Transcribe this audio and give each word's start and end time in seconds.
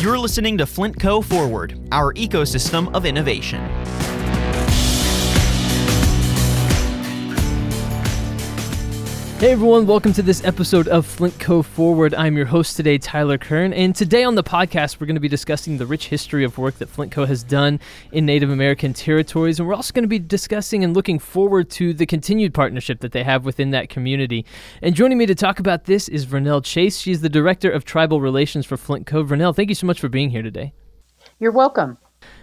You're 0.00 0.18
listening 0.18 0.56
to 0.56 0.64
Flint 0.64 0.98
Co 0.98 1.20
Forward, 1.20 1.78
our 1.92 2.14
ecosystem 2.14 2.90
of 2.94 3.04
innovation. 3.04 3.60
Hey 9.40 9.52
everyone, 9.52 9.86
welcome 9.86 10.12
to 10.12 10.22
this 10.22 10.44
episode 10.44 10.86
of 10.88 11.06
Flint 11.06 11.40
Co 11.40 11.62
Forward. 11.62 12.12
I'm 12.12 12.36
your 12.36 12.44
host 12.44 12.76
today, 12.76 12.98
Tyler 12.98 13.38
Kern, 13.38 13.72
and 13.72 13.96
today 13.96 14.22
on 14.22 14.34
the 14.34 14.42
podcast 14.42 15.00
we're 15.00 15.06
going 15.06 15.14
to 15.14 15.20
be 15.20 15.28
discussing 15.28 15.78
the 15.78 15.86
rich 15.86 16.08
history 16.08 16.44
of 16.44 16.58
work 16.58 16.74
that 16.74 16.90
Flint 16.90 17.10
Co 17.10 17.24
has 17.24 17.42
done 17.42 17.80
in 18.12 18.26
Native 18.26 18.50
American 18.50 18.92
territories, 18.92 19.58
and 19.58 19.66
we're 19.66 19.74
also 19.74 19.94
going 19.94 20.04
to 20.04 20.08
be 20.08 20.18
discussing 20.18 20.84
and 20.84 20.92
looking 20.92 21.18
forward 21.18 21.70
to 21.70 21.94
the 21.94 22.04
continued 22.04 22.52
partnership 22.52 23.00
that 23.00 23.12
they 23.12 23.24
have 23.24 23.46
within 23.46 23.70
that 23.70 23.88
community. 23.88 24.44
And 24.82 24.94
joining 24.94 25.16
me 25.16 25.24
to 25.24 25.34
talk 25.34 25.58
about 25.58 25.86
this 25.86 26.06
is 26.06 26.26
Vernell 26.26 26.62
Chase. 26.62 26.98
She's 26.98 27.22
the 27.22 27.30
Director 27.30 27.70
of 27.70 27.86
Tribal 27.86 28.20
Relations 28.20 28.66
for 28.66 28.76
Flint 28.76 29.06
Co. 29.06 29.24
Vernell, 29.24 29.56
thank 29.56 29.70
you 29.70 29.74
so 29.74 29.86
much 29.86 30.00
for 30.00 30.10
being 30.10 30.28
here 30.28 30.42
today. 30.42 30.74
You're 31.38 31.50
welcome. 31.50 31.96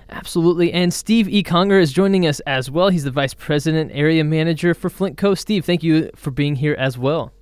Absolutely. 0.09 0.71
And 0.71 0.93
Steve 0.93 1.27
E. 1.27 1.43
Conger 1.43 1.79
is 1.79 1.91
joining 1.91 2.25
us 2.25 2.39
as 2.41 2.71
well. 2.71 2.89
He's 2.89 3.03
the 3.03 3.11
Vice 3.11 3.33
President, 3.33 3.91
Area 3.93 4.23
Manager 4.23 4.73
for 4.73 4.89
Flint 4.89 5.17
Co. 5.17 5.35
Steve, 5.35 5.65
thank 5.65 5.83
you 5.83 6.09
for 6.15 6.31
being 6.31 6.55
here 6.55 6.75
as 6.77 6.97
well. 6.97 7.33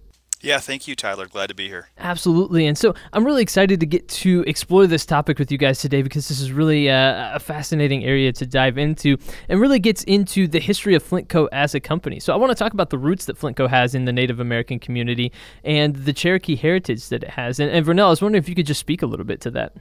Yeah, 0.45 0.59
thank 0.59 0.87
you, 0.87 0.95
Tyler. 0.95 1.25
Glad 1.25 1.47
to 1.47 1.55
be 1.55 1.67
here. 1.67 1.89
Absolutely. 1.97 2.67
And 2.67 2.77
so 2.77 2.93
I'm 3.13 3.25
really 3.25 3.41
excited 3.41 3.79
to 3.79 3.85
get 3.87 4.07
to 4.09 4.43
explore 4.45 4.85
this 4.85 5.03
topic 5.03 5.39
with 5.39 5.51
you 5.51 5.57
guys 5.57 5.79
today 5.79 6.03
because 6.03 6.27
this 6.27 6.39
is 6.39 6.51
really 6.51 6.85
a, 6.85 7.31
a, 7.33 7.39
fascinating 7.39 8.03
area 8.03 8.31
to 8.33 8.45
dive 8.45 8.77
into 8.77 9.17
and 9.49 9.59
really 9.59 9.79
gets 9.79 10.03
into 10.03 10.47
the 10.47 10.59
history 10.59 10.93
of 10.93 11.01
Flint 11.01 11.29
Co. 11.29 11.47
as 11.51 11.73
a 11.73 11.79
company. 11.79 12.19
So 12.19 12.31
I 12.31 12.35
want 12.35 12.51
to 12.51 12.55
talk 12.55 12.73
about 12.73 12.91
the 12.91 12.97
roots 12.99 13.25
that 13.25 13.39
Flint 13.39 13.57
Co. 13.57 13.67
has 13.67 13.95
in 13.95 14.05
the 14.05 14.13
Native 14.13 14.39
American 14.39 14.77
community 14.77 15.31
and 15.63 15.95
the 15.95 16.13
Cherokee 16.13 16.55
heritage 16.55 17.09
that 17.09 17.23
it 17.23 17.31
has. 17.31 17.59
And, 17.59 17.71
and 17.71 17.83
Vernell, 17.83 18.05
I 18.05 18.09
was 18.09 18.21
wondering 18.21 18.43
if 18.43 18.47
you 18.47 18.53
could 18.53 18.67
just 18.67 18.79
speak 18.79 19.01
a 19.01 19.07
little 19.07 19.25
bit 19.25 19.41
to 19.41 19.51
that. 19.51 19.73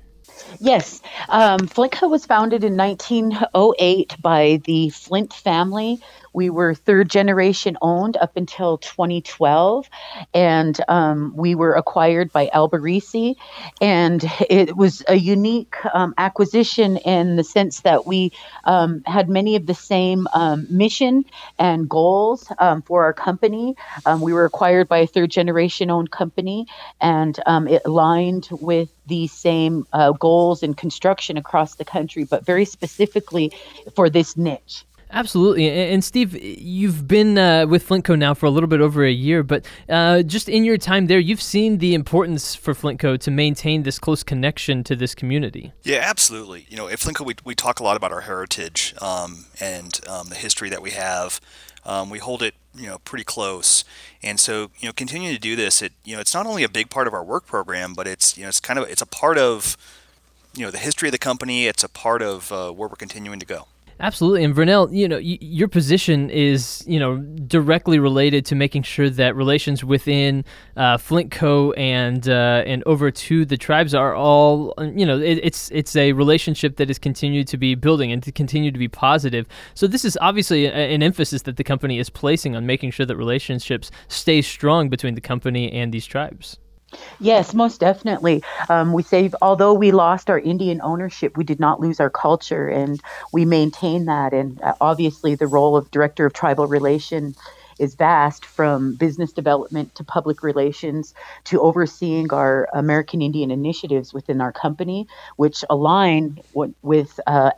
Yes. 0.61 1.01
Um, 1.29 1.67
was 2.09 2.27
founded 2.27 2.65
in 2.65 2.77
1908 2.77 4.17
by 4.21 4.61
the 4.65 4.91
Flint 4.91 5.33
family 5.33 6.01
we 6.35 6.51
were 6.51 6.75
third 6.75 7.09
generation 7.09 7.79
owned 7.81 8.17
up 8.17 8.37
until 8.37 8.79
2012, 8.79 9.89
and 10.35 10.79
um, 10.89 11.33
we 11.37 11.55
were 11.55 11.75
acquired 11.75 12.33
by 12.33 12.51
Alberici. 12.53 13.37
And 13.81 14.23
it 14.51 14.77
was 14.77 15.03
a 15.09 15.15
unique 15.15 15.77
um, 15.95 16.13
acquisition 16.19 16.97
in 16.99 17.37
the 17.37 17.45
sense 17.45 17.81
that 17.81 18.07
we 18.07 18.33
um, 18.65 19.03
had 19.07 19.29
many 19.29 19.57
of 19.57 19.67
the 19.67 19.75
same 19.75 20.27
um, 20.35 20.67
mission 20.69 21.25
and 21.59 21.89
goals 21.89 22.53
um, 22.59 22.83
for 22.83 23.05
our 23.05 23.13
company. 23.13 23.77
Um, 24.05 24.21
we 24.21 24.33
were 24.33 24.45
acquired 24.45 24.89
by 24.89 24.99
a 24.99 25.07
third 25.07 25.31
generation 25.31 25.91
owned 25.91 26.11
company, 26.11 26.67
and 27.01 27.39
it 27.47 27.83
aligned 27.85 28.49
with 28.51 28.91
the 29.07 29.27
same 29.29 29.87
uh, 29.93 30.13
goals 30.13 30.63
in 30.63 30.75
construction 30.75 31.37
across 31.37 31.77
the 31.77 31.85
country, 31.85 32.25
but 32.25 32.45
very 32.45 32.65
specifically 32.65 33.53
for 33.95 34.11
this 34.11 34.37
niche. 34.37 34.85
Absolutely. 35.11 35.69
And 35.71 36.03
Steve, 36.03 36.35
you've 36.43 37.07
been 37.07 37.39
uh, 37.39 37.67
with 37.67 37.87
Flintco 37.87 38.19
now 38.19 38.35
for 38.35 38.47
a 38.47 38.51
little 38.51 38.69
bit 38.69 38.81
over 38.81 39.05
a 39.05 39.13
year, 39.13 39.43
but 39.43 39.65
uh, 39.89 40.23
just 40.23 40.49
in 40.49 40.65
your 40.65 40.77
time 40.77 41.07
there, 41.07 41.19
you've 41.19 41.43
seen 41.43 41.79
the 41.79 41.95
importance 41.95 42.55
for 42.55 42.75
Flintco 42.75 43.19
to 43.21 43.31
maintain 43.31 43.85
this 43.85 43.99
close 43.99 44.23
connection 44.23 44.83
to 44.85 44.97
this 44.97 45.15
community. 45.15 45.73
Yeah, 45.83 46.01
absolutely. 46.03 46.67
You 46.69 46.77
know, 46.77 46.89
at 46.89 46.99
Flintco, 46.99 47.25
we, 47.25 47.35
we 47.45 47.55
talk 47.55 47.81
a 47.81 47.85
lot 47.85 47.97
about 47.97 48.13
our 48.13 48.23
heritage 48.23 48.95
um, 49.01 49.47
and 49.61 50.01
um, 50.09 50.29
the 50.29 50.37
history 50.37 50.71
that 50.71 50.83
we 50.83 50.91
have. 50.91 51.41
Um, 51.87 52.09
we 52.09 52.19
hold 52.19 52.43
it, 52.43 52.55
you 52.75 52.87
know, 52.87 52.99
pretty 52.99 53.25
close, 53.25 53.85
and 54.23 54.41
so 54.41 54.71
you 54.79 54.89
know, 54.89 54.93
continuing 54.95 55.35
to 55.35 55.41
do 55.41 55.55
this, 55.55 55.83
it 55.83 55.93
you 56.03 56.15
know, 56.15 56.21
it's 56.21 56.33
not 56.33 56.47
only 56.47 56.65
a 56.65 56.69
big 56.69 56.89
part 56.89 57.07
of 57.07 57.13
our 57.13 57.23
work 57.23 57.45
program, 57.45 57.93
but 57.93 58.07
it's 58.07 58.39
you 58.39 58.45
know, 58.45 58.49
it's 58.49 58.59
kind 58.59 58.79
of 58.79 58.89
it's 58.89 59.03
a 59.03 59.07
part 59.07 59.37
of 59.37 59.77
you 60.55 60.65
know 60.65 60.71
the 60.71 60.79
history 60.79 61.09
of 61.09 61.13
the 61.13 61.19
company. 61.19 61.67
It's 61.67 61.85
a 61.85 61.91
part 61.91 62.23
of 62.23 62.51
uh, 62.51 62.71
where 62.71 62.89
we're 62.89 62.97
continuing 62.97 63.39
to 63.39 63.45
go. 63.45 63.67
Absolutely, 64.01 64.43
and 64.45 64.55
Vernell, 64.55 64.93
you 64.93 65.07
know, 65.07 65.17
y- 65.17 65.39
your 65.41 65.69
position 65.69 66.29
is 66.31 66.85
you 66.87 66.99
know 66.99 67.19
directly 67.19 67.99
related 67.99 68.45
to 68.47 68.55
making 68.55 68.83
sure 68.83 69.09
that 69.09 69.37
relations 69.37 69.85
within 69.85 70.45
uh, 70.77 70.97
Flint 70.99 71.31
Co. 71.31 71.73
and 71.73 72.29
uh, 72.29 72.65
and 72.67 72.83
over 72.87 73.11
to 73.11 73.45
the 73.45 73.57
tribes 73.57 73.95
are 73.95 74.15
all 74.15 74.75
you 74.95 75.07
know 75.07 75.19
it, 75.19 75.39
it's 75.43 75.71
it's 75.71 75.95
a 75.95 76.13
relationship 76.13 76.77
that 76.77 76.91
is 76.91 76.99
continued 76.99 77.47
to 77.49 77.57
be 77.57 77.75
building 77.75 78.11
and 78.11 78.23
to 78.25 78.33
continue 78.33 78.73
to 78.73 78.79
be 78.79 78.89
positive. 78.89 79.47
So 79.75 79.87
this 79.87 80.05
is 80.05 80.19
obviously 80.21 80.67
a, 80.67 80.73
an 80.73 81.03
emphasis 81.03 81.43
that 81.43 81.57
the 81.57 81.65
company 81.65 81.99
is 81.99 82.11
placing 82.11 82.57
on 82.57 82.67
making 82.67 82.91
sure 82.91 83.07
that 83.07 83.17
relationships 83.17 83.91
stay 84.09 84.43
strong 84.43 84.89
between 84.89 85.15
the 85.15 85.21
company 85.21 85.71
and 85.73 85.93
these 85.95 86.07
tribes. 86.07 86.59
Yes, 87.21 87.55
most 87.55 87.81
definitely. 87.81 88.43
Um, 88.69 88.93
we 88.93 89.03
say, 89.03 89.31
although 89.41 89.75
we 89.75 89.93
lost 89.93 90.31
our 90.31 90.39
Indian 90.39 90.81
ownership, 90.83 91.37
we 91.37 91.45
did 91.45 91.61
not 91.61 91.81
lose 91.81 92.01
our 92.01 92.11
culture, 92.11 92.69
and 92.69 93.01
we 93.33 93.45
maintain 93.45 94.07
that. 94.07 94.33
And 94.33 94.61
uh, 94.63 94.75
obviously, 94.81 95.35
the 95.35 95.47
role 95.47 95.77
of 95.77 95.91
director 95.91 96.27
of 96.27 96.33
tribal 96.33 96.67
relations 96.67 97.37
is 97.79 97.95
vast 97.97 98.47
from 98.47 98.95
business 98.95 99.33
development 99.33 99.95
to 99.97 100.05
public 100.05 100.43
relations 100.43 101.13
to 101.45 101.61
overseeing 101.61 102.33
our 102.33 102.69
American 102.73 103.21
Indian 103.21 103.51
initiatives 103.51 104.15
within 104.15 104.41
our 104.41 104.53
company, 104.53 105.09
which 105.37 105.65
align 105.71 106.39
w- 106.55 106.75
with 106.83 107.19
uh, 107.27 107.51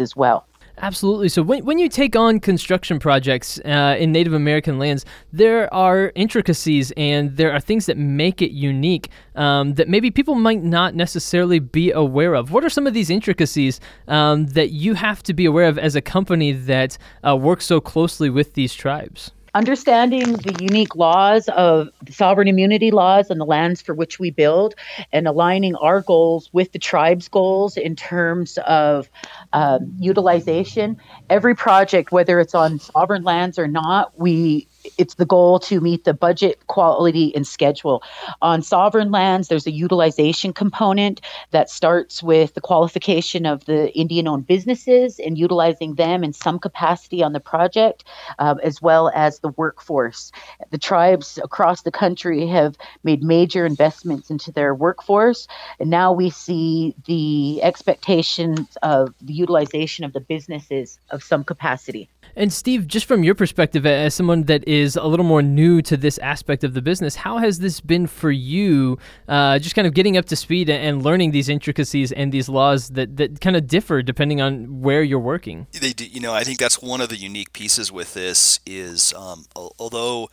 as 0.00 0.16
well. 0.16 0.46
Absolutely. 0.80 1.28
So 1.28 1.42
when, 1.42 1.64
when 1.64 1.78
you 1.78 1.88
take 1.88 2.16
on 2.16 2.40
construction 2.40 2.98
projects 2.98 3.58
uh, 3.64 3.96
in 3.98 4.12
Native 4.12 4.32
American 4.32 4.78
lands, 4.78 5.04
there 5.32 5.72
are 5.72 6.12
intricacies 6.14 6.92
and 6.96 7.36
there 7.36 7.52
are 7.52 7.60
things 7.60 7.86
that 7.86 7.96
make 7.96 8.40
it 8.40 8.52
unique 8.52 9.08
um, 9.34 9.74
that 9.74 9.88
maybe 9.88 10.10
people 10.10 10.34
might 10.34 10.62
not 10.62 10.94
necessarily 10.94 11.58
be 11.58 11.90
aware 11.90 12.34
of. 12.34 12.52
What 12.52 12.64
are 12.64 12.70
some 12.70 12.86
of 12.86 12.94
these 12.94 13.10
intricacies 13.10 13.80
um, 14.06 14.46
that 14.48 14.70
you 14.70 14.94
have 14.94 15.22
to 15.24 15.34
be 15.34 15.44
aware 15.44 15.68
of 15.68 15.78
as 15.78 15.94
a 15.96 16.00
company 16.00 16.52
that 16.52 16.96
uh, 17.26 17.36
works 17.36 17.66
so 17.66 17.80
closely 17.80 18.30
with 18.30 18.54
these 18.54 18.74
tribes? 18.74 19.32
understanding 19.54 20.34
the 20.34 20.56
unique 20.60 20.94
laws 20.94 21.48
of 21.48 21.88
sovereign 22.10 22.48
immunity 22.48 22.90
laws 22.90 23.30
on 23.30 23.38
the 23.38 23.44
lands 23.44 23.80
for 23.80 23.94
which 23.94 24.18
we 24.18 24.30
build 24.30 24.74
and 25.12 25.26
aligning 25.26 25.74
our 25.76 26.00
goals 26.00 26.50
with 26.52 26.72
the 26.72 26.78
tribe's 26.78 27.28
goals 27.28 27.76
in 27.76 27.96
terms 27.96 28.58
of 28.66 29.08
um, 29.52 29.92
utilization. 29.98 30.96
Every 31.30 31.54
project, 31.54 32.12
whether 32.12 32.40
it's 32.40 32.54
on 32.54 32.78
sovereign 32.78 33.22
lands 33.22 33.58
or 33.58 33.68
not, 33.68 34.18
we 34.18 34.68
it's 34.96 35.14
the 35.14 35.26
goal 35.26 35.58
to 35.60 35.80
meet 35.80 36.04
the 36.04 36.14
budget, 36.14 36.66
quality, 36.66 37.34
and 37.34 37.46
schedule. 37.46 38.02
On 38.42 38.62
sovereign 38.62 39.10
lands, 39.10 39.48
there's 39.48 39.66
a 39.66 39.72
utilization 39.72 40.52
component 40.52 41.20
that 41.50 41.70
starts 41.70 42.22
with 42.22 42.54
the 42.54 42.60
qualification 42.60 43.46
of 43.46 43.64
the 43.64 43.92
Indian 43.96 44.28
owned 44.28 44.46
businesses 44.46 45.18
and 45.18 45.36
utilizing 45.36 45.94
them 45.94 46.22
in 46.22 46.32
some 46.32 46.58
capacity 46.58 47.22
on 47.22 47.32
the 47.32 47.40
project, 47.40 48.04
uh, 48.38 48.56
as 48.62 48.80
well 48.80 49.10
as 49.14 49.40
the 49.40 49.48
workforce. 49.50 50.32
The 50.70 50.78
tribes 50.78 51.38
across 51.42 51.82
the 51.82 51.90
country 51.90 52.46
have 52.46 52.76
made 53.02 53.22
major 53.22 53.66
investments 53.66 54.30
into 54.30 54.52
their 54.52 54.74
workforce, 54.74 55.48
and 55.80 55.90
now 55.90 56.12
we 56.12 56.30
see 56.30 56.94
the 57.06 57.62
expectations 57.62 58.76
of 58.82 59.14
the 59.20 59.32
utilization 59.32 60.04
of 60.04 60.12
the 60.12 60.20
businesses 60.20 60.98
of 61.10 61.22
some 61.22 61.44
capacity. 61.44 62.08
And 62.38 62.52
Steve, 62.52 62.86
just 62.86 63.06
from 63.06 63.24
your 63.24 63.34
perspective, 63.34 63.84
as 63.84 64.14
someone 64.14 64.44
that 64.44 64.66
is 64.68 64.94
a 64.94 65.02
little 65.02 65.26
more 65.26 65.42
new 65.42 65.82
to 65.82 65.96
this 65.96 66.18
aspect 66.18 66.62
of 66.62 66.72
the 66.72 66.80
business, 66.80 67.16
how 67.16 67.38
has 67.38 67.58
this 67.58 67.80
been 67.80 68.06
for 68.06 68.30
you? 68.30 68.96
Uh, 69.26 69.58
just 69.58 69.74
kind 69.74 69.88
of 69.88 69.92
getting 69.92 70.16
up 70.16 70.26
to 70.26 70.36
speed 70.36 70.70
and 70.70 71.02
learning 71.02 71.32
these 71.32 71.48
intricacies 71.48 72.12
and 72.12 72.30
these 72.30 72.48
laws 72.48 72.90
that, 72.90 73.16
that 73.16 73.40
kind 73.40 73.56
of 73.56 73.66
differ 73.66 74.02
depending 74.02 74.40
on 74.40 74.80
where 74.80 75.02
you're 75.02 75.18
working. 75.18 75.66
They 75.72 75.92
do, 75.92 76.06
you 76.06 76.20
know, 76.20 76.32
I 76.32 76.44
think 76.44 76.60
that's 76.60 76.80
one 76.80 77.00
of 77.00 77.08
the 77.08 77.16
unique 77.16 77.52
pieces 77.52 77.90
with 77.90 78.14
this 78.14 78.60
is 78.64 79.12
um, 79.14 79.46
although 79.56 80.30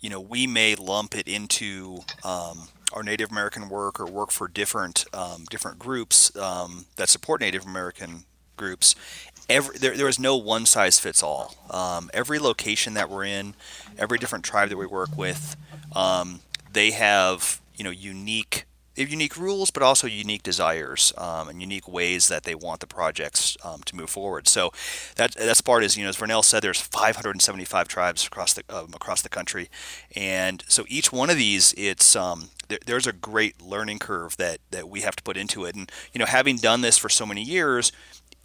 you 0.00 0.10
know 0.10 0.20
we 0.20 0.48
may 0.48 0.74
lump 0.74 1.14
it 1.14 1.28
into 1.28 2.00
um, 2.24 2.66
our 2.92 3.04
Native 3.04 3.30
American 3.30 3.68
work 3.68 4.00
or 4.00 4.06
work 4.06 4.32
for 4.32 4.48
different 4.48 5.04
um, 5.14 5.44
different 5.48 5.78
groups 5.78 6.34
um, 6.36 6.86
that 6.96 7.08
support 7.08 7.40
Native 7.40 7.64
American 7.64 8.24
groups 8.56 8.96
every 9.48 9.78
there, 9.78 10.10
no 10.18 10.36
one 10.36 10.66
size 10.66 10.98
fits 10.98 11.22
all. 11.22 11.54
Um, 11.70 12.10
every 12.12 12.38
location 12.38 12.94
that 12.94 13.10
we're 13.10 13.24
in, 13.24 13.54
every 13.98 14.18
different 14.18 14.44
tribe 14.44 14.68
that 14.68 14.76
we 14.76 14.86
work 14.86 15.16
with, 15.16 15.56
um, 15.94 16.40
they 16.72 16.90
have 16.92 17.60
you 17.76 17.84
know 17.84 17.90
unique 17.90 18.64
unique 19.06 19.36
rules, 19.36 19.70
but 19.70 19.82
also 19.82 20.06
unique 20.06 20.42
desires 20.42 21.12
um, 21.16 21.48
and 21.48 21.60
unique 21.60 21.86
ways 21.86 22.28
that 22.28 22.42
they 22.42 22.54
want 22.54 22.80
the 22.80 22.86
projects 22.86 23.56
um, 23.64 23.80
to 23.84 23.94
move 23.94 24.10
forward. 24.10 24.48
So 24.48 24.72
that 25.16 25.34
that's 25.34 25.60
part 25.60 25.84
is 25.84 25.96
you 25.96 26.02
know 26.02 26.08
as 26.08 26.16
Vernell 26.16 26.44
said, 26.44 26.62
there's 26.62 26.80
575 26.80 27.88
tribes 27.88 28.26
across 28.26 28.54
the 28.54 28.62
um, 28.68 28.92
across 28.94 29.22
the 29.22 29.28
country, 29.28 29.68
and 30.16 30.64
so 30.68 30.84
each 30.88 31.12
one 31.12 31.30
of 31.30 31.36
these 31.36 31.74
it's 31.76 32.16
um, 32.16 32.50
there, 32.68 32.78
there's 32.86 33.06
a 33.06 33.12
great 33.12 33.62
learning 33.62 33.98
curve 33.98 34.36
that 34.38 34.58
that 34.70 34.88
we 34.88 35.02
have 35.02 35.16
to 35.16 35.22
put 35.22 35.36
into 35.36 35.64
it. 35.64 35.74
And 35.74 35.90
you 36.12 36.18
know 36.18 36.26
having 36.26 36.56
done 36.56 36.80
this 36.80 36.98
for 36.98 37.08
so 37.08 37.26
many 37.26 37.42
years, 37.42 37.92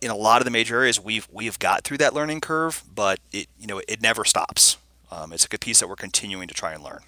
in 0.04 0.12
a 0.12 0.16
lot 0.16 0.42
of 0.42 0.46
the 0.46 0.52
major 0.52 0.76
areas, 0.76 1.00
we've 1.00 1.28
we've 1.32 1.58
got 1.60 1.84
through 1.84 1.98
that 2.00 2.14
learning 2.14 2.42
curve, 2.42 2.84
but 2.94 3.20
it 3.32 3.48
you 3.58 3.68
know 3.68 3.82
it 3.88 4.02
never 4.02 4.26
stops. 4.26 4.78
Um, 5.10 5.32
it's 5.32 5.46
a 5.46 5.58
piece 5.58 5.80
that 5.80 5.88
we're 5.88 5.96
continuing 5.96 6.48
to 6.48 6.54
try 6.54 6.74
and 6.74 6.84
learn. 6.84 7.02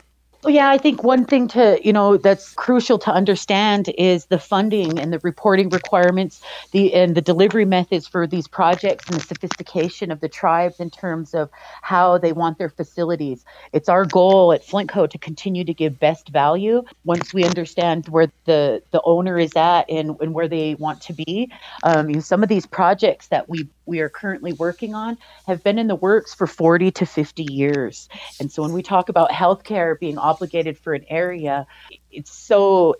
Yeah, 0.47 0.69
I 0.69 0.77
think 0.77 1.03
one 1.03 1.25
thing 1.25 1.47
to, 1.49 1.79
you 1.83 1.93
know, 1.93 2.17
that's 2.17 2.53
crucial 2.53 2.97
to 2.99 3.11
understand 3.11 3.89
is 3.97 4.25
the 4.27 4.39
funding 4.39 4.99
and 4.99 5.13
the 5.13 5.19
reporting 5.19 5.69
requirements, 5.69 6.41
the 6.71 6.93
and 6.93 7.15
the 7.15 7.21
delivery 7.21 7.65
methods 7.65 8.07
for 8.07 8.27
these 8.27 8.47
projects 8.47 9.07
and 9.07 9.17
the 9.17 9.21
sophistication 9.21 10.11
of 10.11 10.21
the 10.21 10.29
tribes 10.29 10.79
in 10.79 10.89
terms 10.89 11.33
of 11.35 11.49
how 11.81 12.17
they 12.17 12.33
want 12.33 12.57
their 12.57 12.69
facilities. 12.69 13.45
It's 13.73 13.89
our 13.89 14.05
goal 14.05 14.53
at 14.53 14.65
Flintco 14.65 15.09
to 15.11 15.17
continue 15.19 15.63
to 15.65 15.73
give 15.73 15.99
best 15.99 16.29
value 16.29 16.83
once 17.05 17.33
we 17.33 17.45
understand 17.45 18.07
where 18.09 18.27
the 18.45 18.83
the 18.91 19.01
owner 19.05 19.39
is 19.39 19.55
at 19.55 19.89
and, 19.89 20.15
and 20.21 20.33
where 20.33 20.47
they 20.47 20.75
want 20.75 21.01
to 21.01 21.13
be. 21.13 21.51
Um, 21.83 22.09
you 22.09 22.15
know, 22.15 22.21
some 22.21 22.43
of 22.43 22.49
these 22.49 22.65
projects 22.65 23.27
that 23.27 23.49
we 23.49 23.69
we 23.85 23.99
are 23.99 24.09
currently 24.09 24.53
working 24.53 24.95
on 24.95 25.17
have 25.47 25.63
been 25.63 25.77
in 25.79 25.87
the 25.87 25.95
works 25.95 26.33
for 26.33 26.47
40 26.47 26.91
to 26.91 27.05
50 27.05 27.43
years. 27.43 28.09
And 28.39 28.51
so 28.51 28.63
when 28.63 28.73
we 28.73 28.81
talk 28.81 29.09
about 29.09 29.31
healthcare 29.31 29.99
being 29.99 30.17
obligated 30.35 30.77
for 30.77 30.93
an 30.93 31.05
area, 31.09 31.65
it's 32.11 32.31
so 32.31 32.95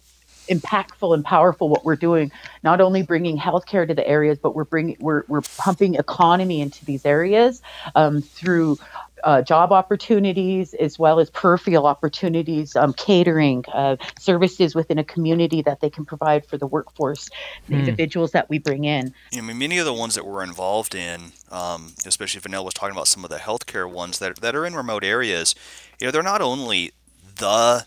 impactful 0.47 1.13
and 1.13 1.25
powerful 1.25 1.69
what 1.69 1.83
we're 1.83 1.95
doing 1.95 2.31
not 2.63 2.79
only 2.79 3.01
bringing 3.01 3.35
healthcare 3.35 3.87
to 3.87 3.95
the 3.95 4.07
areas 4.07 4.37
but 4.37 4.53
we're 4.53 4.63
bringing 4.63 4.95
we're, 4.99 5.23
we're 5.27 5.41
pumping 5.57 5.95
economy 5.95 6.61
into 6.61 6.85
these 6.85 7.03
areas 7.03 7.63
um, 7.95 8.21
through 8.21 8.77
uh, 9.23 9.41
job 9.41 9.71
opportunities 9.71 10.73
as 10.75 10.99
well 10.99 11.19
as 11.19 11.29
peripheral 11.31 11.87
opportunities, 11.87 12.75
um, 12.75 12.93
catering, 12.93 13.65
uh, 13.73 13.97
services 14.19 14.75
within 14.75 14.99
a 14.99 15.03
community 15.03 15.61
that 15.63 15.79
they 15.79 15.89
can 15.89 16.05
provide 16.05 16.45
for 16.45 16.57
the 16.57 16.67
workforce, 16.67 17.29
the 17.67 17.73
mm. 17.73 17.79
individuals 17.79 18.31
that 18.31 18.49
we 18.49 18.59
bring 18.59 18.83
in. 18.85 19.13
I 19.35 19.41
mean, 19.41 19.57
many 19.57 19.79
of 19.79 19.85
the 19.85 19.93
ones 19.93 20.13
that 20.15 20.25
we're 20.25 20.43
involved 20.43 20.93
in, 20.93 21.31
um, 21.49 21.93
especially 22.05 22.39
Vernell 22.41 22.63
was 22.63 22.75
talking 22.75 22.95
about 22.95 23.07
some 23.07 23.23
of 23.23 23.31
the 23.31 23.38
healthcare 23.38 23.89
ones 23.89 24.19
that, 24.19 24.41
that 24.41 24.55
are 24.55 24.65
in 24.65 24.75
remote 24.75 25.03
areas, 25.03 25.55
you 25.99 26.05
know, 26.05 26.11
they're 26.11 26.21
not 26.21 26.41
only 26.41 26.93
the 27.35 27.85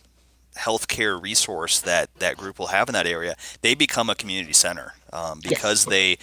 healthcare 0.57 1.21
resource 1.23 1.81
that 1.81 2.13
that 2.19 2.37
group 2.37 2.59
will 2.59 2.69
have 2.69 2.89
in 2.89 2.93
that 2.93 3.07
area, 3.07 3.37
they 3.63 3.75
become 3.75 4.11
a 4.11 4.15
community 4.15 4.53
center 4.53 4.95
um, 5.13 5.41
because 5.41 5.87
yes. 5.87 5.91
they 5.91 6.19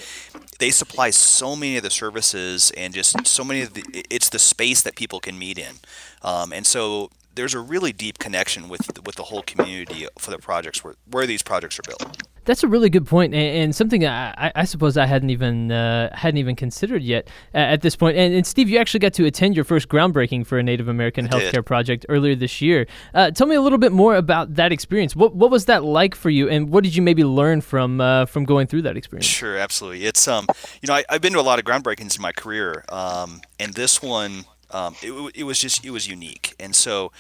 they 0.60 0.70
supply 0.70 1.10
so 1.10 1.56
many 1.56 1.78
of 1.78 1.84
the 1.84 1.90
services 1.90 2.72
and 2.78 2.94
just 2.94 3.26
so 3.26 3.44
many 3.44 3.62
of 3.62 3.74
the 3.74 3.84
it's 4.10 4.30
the 4.30 4.40
space 4.40 4.82
that 4.82 4.96
people 4.96 5.20
can 5.20 5.38
meet 5.40 5.58
in, 5.58 5.76
um, 6.22 6.52
and 6.52 6.66
so 6.66 7.10
there's 7.34 7.54
a 7.54 7.60
really 7.60 7.94
deep 7.94 8.18
connection 8.18 8.70
with 8.70 8.88
with 9.06 9.16
the 9.16 9.24
whole 9.24 9.42
community 9.42 10.08
for 10.18 10.32
the 10.32 10.38
projects 10.38 10.84
where 10.84 10.96
where 11.10 11.26
these 11.26 11.44
projects 11.44 11.80
are 11.80 11.84
built. 11.84 12.24
That's 12.46 12.64
a 12.64 12.68
really 12.68 12.90
good 12.90 13.06
point, 13.06 13.34
and, 13.34 13.58
and 13.64 13.76
something 13.76 14.06
I, 14.06 14.52
I, 14.56 14.66
suppose 14.66 14.98
I 14.98 15.06
hadn't 15.06 15.30
even 15.30 15.72
uh, 15.72 16.16
hadn't 16.16 16.38
even 16.38 16.56
considered 16.56 17.04
yet 17.04 17.28
uh, 17.54 17.58
at 17.58 17.82
this 17.82 17.96
point. 17.96 18.18
And, 18.18 18.34
and, 18.34 18.46
Steve, 18.46 18.70
you 18.70 18.78
actually 18.78 19.00
got 19.00 19.14
to 19.14 19.26
attend 19.26 19.56
your 19.56 19.66
first 19.66 19.90
groundbreaking 19.90 20.46
for 20.46 20.58
a 20.58 20.64
Native 20.64 20.88
American 20.88 21.28
healthcare 21.28 21.66
project 21.66 22.06
earlier 22.08 22.36
this 22.36 22.62
year. 22.62 22.88
Uh, 23.14 23.32
tell 23.32 23.48
me 23.48 23.56
a 23.56 23.62
little 23.62 23.80
bit 23.80 23.92
more 23.92 24.16
about 24.16 24.56
that 24.56 24.72
experience. 24.72 25.16
What 25.16 25.36
what 25.36 25.52
was 25.52 25.66
that 25.66 25.84
like 25.84 26.16
for 26.16 26.30
you, 26.30 26.50
and 26.50 26.70
what 26.70 26.84
did 26.84 26.96
you 26.96 27.02
maybe 27.02 27.24
learn 27.24 27.62
from 27.62 28.00
uh, 28.00 28.26
from 28.26 28.46
going 28.46 28.68
through 28.68 28.84
that 28.84 28.98
experience? 28.98 29.26
Sure, 29.26 29.58
absolutely. 29.58 30.06
It's 30.06 30.28
um, 30.28 30.48
you 30.82 30.88
know, 30.88 30.94
I, 30.94 31.04
have 31.10 31.22
been 31.22 31.34
to 31.34 31.40
a 31.40 31.42
lot 31.42 31.60
of 31.60 31.66
groundbreakings 31.66 32.16
in 32.16 32.22
my 32.22 32.32
career, 32.32 32.86
um, 32.90 33.42
and 33.60 33.74
this 33.74 34.02
one 34.02 34.46
um, 34.72 34.96
it, 35.02 35.12
it, 35.36 35.44
was 35.44 35.60
just 35.60 35.86
it 35.86 35.92
was 35.92 36.08
unique, 36.08 36.56
and 36.60 36.76
so 36.76 37.12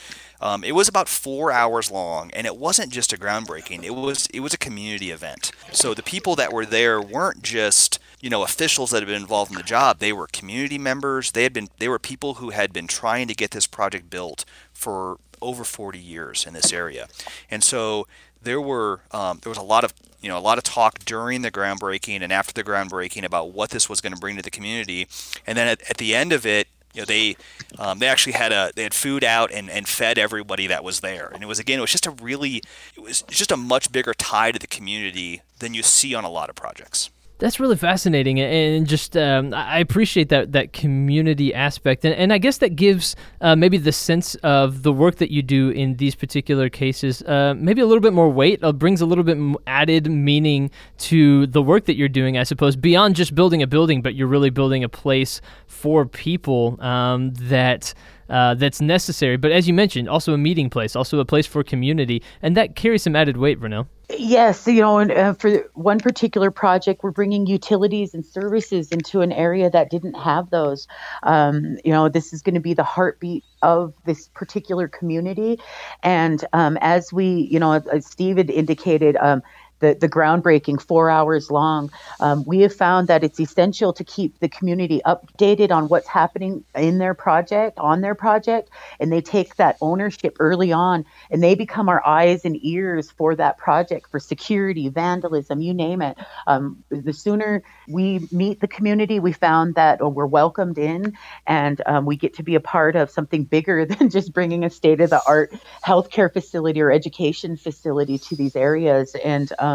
um, 0.42 0.64
it 0.64 0.74
was 0.74 0.88
about 0.88 1.08
four 1.08 1.52
hours 1.52 1.92
long, 1.92 2.32
and 2.32 2.48
it 2.48 2.58
wasn't 2.58 2.92
just 2.92 3.14
a 3.14 3.18
groundbreaking. 3.18 3.84
It 3.84 3.94
was 3.96 4.28
it 4.34 4.40
was 4.40 4.54
a 4.54 4.58
community 4.58 5.12
event. 5.12 5.52
So 5.72 5.94
the 5.94 6.04
people 6.04 6.36
that 6.36 6.52
were 6.52 6.66
there 6.66 7.02
weren't 7.02 7.44
just 7.44 8.00
you 8.20 8.30
know 8.30 8.44
officials 8.44 8.92
that 8.92 9.02
had 9.02 9.08
been 9.08 9.22
involved 9.22 9.52
in 9.52 9.58
the 9.58 9.64
job. 9.64 10.00
They 10.00 10.14
were 10.14 10.28
community 10.28 10.78
members. 10.78 11.32
They 11.32 11.44
had 11.44 11.54
been 11.54 11.70
they 11.78 11.88
were 11.88 12.00
people 12.00 12.36
who 12.36 12.50
had 12.50 12.74
been 12.74 12.88
trying 12.88 13.28
to 13.28 13.36
get 13.36 13.52
this 13.52 13.68
project 13.68 14.10
built 14.10 14.46
for 14.74 15.20
over 15.42 15.64
40 15.64 16.00
years 16.00 16.48
in 16.48 16.54
this 16.54 16.74
area, 16.74 17.08
and 17.52 17.64
so 17.64 18.08
there 18.42 18.62
were 18.62 19.02
um, 19.12 19.40
there 19.44 19.50
was 19.50 19.58
a 19.58 19.64
lot 19.64 19.84
of 19.84 19.94
you 20.22 20.30
know 20.30 20.38
a 20.38 20.40
lot 20.40 20.58
of 20.58 20.64
talk 20.64 21.00
during 21.00 21.42
the 21.42 21.52
groundbreaking 21.52 22.22
and 22.22 22.34
after 22.34 22.54
the 22.54 22.64
groundbreaking 22.64 23.24
about 23.24 23.52
what 23.52 23.70
this 23.70 23.90
was 23.90 24.02
going 24.02 24.14
to 24.14 24.20
bring 24.20 24.36
to 24.38 24.42
the 24.42 24.52
community, 24.52 25.08
and 25.46 25.58
then 25.58 25.68
at, 25.68 25.82
at 25.90 25.98
the 25.98 26.16
end 26.16 26.34
of 26.34 26.46
it, 26.46 26.68
you 26.96 27.02
know 27.02 27.06
they 27.06 27.36
um, 27.78 28.00
they 28.00 28.08
actually 28.08 28.34
had 28.34 28.52
a 28.52 28.72
they 28.76 28.84
had 28.84 28.94
food 28.94 29.24
out 29.24 29.52
and, 29.52 29.70
and 29.70 29.88
fed 29.88 30.18
everybody 30.18 30.68
that 30.68 30.84
was 30.84 31.02
there. 31.02 31.28
And 31.28 31.44
it 31.44 31.46
was 31.46 31.60
again 31.60 31.80
it 31.80 31.82
was 31.82 31.92
just 31.92 32.08
a 32.08 32.12
really 32.12 32.62
it 32.96 33.02
was 33.02 33.22
just 33.24 33.52
a 33.52 33.58
much 33.58 33.92
bigger 33.92 34.14
tie 34.14 34.52
to 34.52 34.60
the 34.60 34.68
community 34.68 35.42
than 35.60 35.74
you 35.74 35.84
see 35.84 36.16
on 36.16 36.24
a 36.24 36.30
lot 36.30 36.50
of 36.50 36.56
projects 36.56 37.10
that's 37.38 37.60
really 37.60 37.76
fascinating, 37.76 38.40
and 38.40 38.88
just 38.88 39.18
um, 39.18 39.54
I 39.54 39.80
appreciate 39.80 40.30
that 40.30 40.54
that 40.54 40.72
community 40.72 41.54
aspect, 41.54 42.06
and, 42.06 42.16
and 42.16 42.32
I 42.32 42.38
guess 42.38 42.60
that 42.60 42.76
gives 42.76 43.16
uh, 43.42 43.56
maybe 43.56 43.78
the 43.78 43.92
sense 43.92 44.36
of 44.36 44.84
the 44.84 44.94
work 44.94 45.16
that 45.18 45.32
you 45.32 45.42
do 45.42 45.70
in 45.70 45.98
these 45.98 46.16
particular 46.16 46.70
cases, 46.70 47.22
uh, 47.24 47.54
maybe 47.58 47.82
a 47.82 47.86
little 47.86 48.02
bit 48.02 48.14
more 48.14 48.30
weight, 48.30 48.64
uh, 48.64 48.72
brings 48.72 49.02
a 49.02 49.06
little 49.06 49.24
bit 49.24 49.38
added 49.68 50.10
meaning 50.10 50.72
to 51.00 51.48
the 51.48 51.62
work 51.62 51.86
that 51.86 51.96
you're 51.98 52.08
doing, 52.08 52.38
I 52.38 52.44
suppose, 52.44 52.78
beyond 52.78 53.16
just 53.16 53.36
building 53.36 53.62
a 53.62 53.68
building, 53.68 54.02
but 54.02 54.16
you're 54.16 54.28
really 54.28 54.50
building 54.50 54.84
a 54.84 54.90
place 54.90 55.42
for 55.68 56.06
people 56.06 56.78
um, 56.82 57.34
that 57.34 57.94
uh, 58.30 58.54
that's 58.56 58.80
necessary. 58.80 59.36
But 59.36 59.52
as 59.52 59.68
you 59.68 59.74
mentioned, 59.74 60.08
also 60.08 60.34
a 60.34 60.38
meeting 60.38 60.70
place, 60.70 60.96
also 60.96 61.20
a 61.20 61.26
place 61.26 61.46
for 61.46 61.64
community, 61.64 62.24
and 62.42 62.56
that 62.56 62.76
carries 62.76 63.04
some 63.04 63.16
added 63.16 63.36
weight, 63.36 63.60
Vernell. 63.60 63.88
Yes, 64.10 64.68
you 64.68 64.81
know, 64.81 65.00
and 65.00 65.12
uh, 65.12 65.34
for 65.34 65.68
one 65.74 66.00
particular 66.00 66.52
project, 66.52 67.02
we're 67.04 67.12
bringing 67.12 67.48
utilities 67.48 68.13
and 68.13 68.24
services 68.24 68.92
into 68.92 69.22
an 69.22 69.31
area 69.31 69.69
that 69.69 69.90
didn't 69.90 70.13
have 70.13 70.52
those. 70.52 70.88
Um, 71.24 71.78
you 71.84 71.92
know, 71.92 72.07
this 72.07 72.31
is 72.31 72.44
going 72.44 72.54
to 72.54 72.62
be 72.62 72.75
the 72.75 72.84
heartbeat 72.84 73.44
of 73.63 73.96
this 74.06 74.28
particular 74.28 74.88
community, 74.88 75.60
and 76.04 76.46
um, 76.54 76.78
as 76.81 77.12
we, 77.12 77.48
you 77.52 77.60
know, 77.60 77.74
as 77.74 78.06
Steve 78.06 78.38
had 78.38 78.52
indicated, 78.52 79.18
um, 79.18 79.42
the, 79.80 79.98
the 80.00 80.10
groundbreaking 80.10 80.81
four 80.81 81.10
hours 81.10 81.51
long. 81.51 81.92
Um, 82.19 82.44
we 82.45 82.62
have 82.62 82.74
found 82.74 83.07
that 83.07 83.24
it's 83.24 83.39
essential 83.39 83.94
to 83.94 84.04
keep 84.04 84.39
the 84.39 84.50
community 84.50 85.01
updated 85.06 85.72
on 85.72 85.88
what's 85.88 86.07
happening 86.07 86.63
in 86.75 86.98
their 86.98 87.13
project, 87.13 87.77
on 87.80 88.01
their 88.01 88.16
project, 88.16 88.69
and 89.00 89.12
they 89.12 89.22
take 89.22 89.56
that 89.56 89.77
ownership 89.81 90.38
early 90.39 90.72
on 90.72 91.06
and 91.30 91.44
they 91.44 91.56
become 91.56 91.89
our 91.89 92.06
eyes 92.06 92.45
and 92.45 92.57
ears 92.63 93.12
for 93.12 93.36
that 93.36 93.57
project 93.57 94.10
for 94.10 94.19
security, 94.19 94.89
vandalism, 94.89 95.62
you 95.62 95.74
name 95.74 96.01
it. 96.01 96.18
Um, 96.48 96.83
the 96.89 97.13
sooner 97.13 97.63
we 97.88 98.27
meet 98.31 98.62
the 98.62 98.68
community, 98.68 99.19
we 99.19 99.33
found 99.33 99.75
that 99.75 100.01
oh, 100.01 100.10
we're 100.10 100.25
welcomed 100.25 100.77
in 100.77 101.18
and 101.45 101.81
um, 101.86 102.06
we 102.06 102.16
get 102.16 102.33
to 102.36 102.44
be 102.44 102.56
a 102.56 102.60
part 102.60 102.95
of 102.95 103.10
something 103.10 103.44
bigger 103.44 103.86
than 103.86 104.10
just 104.10 104.33
bringing 104.33 104.63
a 104.63 104.69
state 104.69 105.01
of 105.01 105.10
the 105.10 105.22
art 105.27 105.54
healthcare 105.86 106.31
facility 106.31 106.81
or 106.81 106.92
education 106.92 107.57
facility 107.57 108.18
to 108.18 108.36
these 108.36 108.56
areas. 108.56 109.16
And 109.24 109.51
um, 109.60 109.75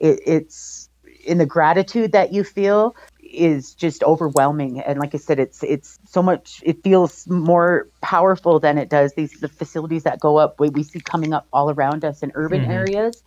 it, 0.00 0.20
it's 0.26 0.88
in 1.24 1.38
the 1.38 1.46
gratitude 1.46 2.12
that 2.12 2.32
you 2.32 2.44
feel 2.44 2.96
is 3.22 3.74
just 3.74 4.02
overwhelming 4.04 4.80
and 4.80 4.98
like 4.98 5.14
i 5.14 5.18
said 5.18 5.38
it's 5.38 5.62
it's 5.62 5.98
so 6.08 6.22
much 6.22 6.62
it 6.64 6.82
feels 6.82 7.26
more 7.28 7.86
powerful 8.00 8.58
than 8.58 8.78
it 8.78 8.88
does 8.88 9.12
these 9.14 9.32
the 9.40 9.48
facilities 9.48 10.04
that 10.04 10.18
go 10.18 10.38
up 10.38 10.58
we, 10.58 10.70
we 10.70 10.82
see 10.82 11.00
coming 11.00 11.34
up 11.34 11.46
all 11.52 11.70
around 11.70 12.04
us 12.04 12.22
in 12.22 12.32
urban 12.34 12.62
mm-hmm. 12.62 12.70
areas 12.70 13.22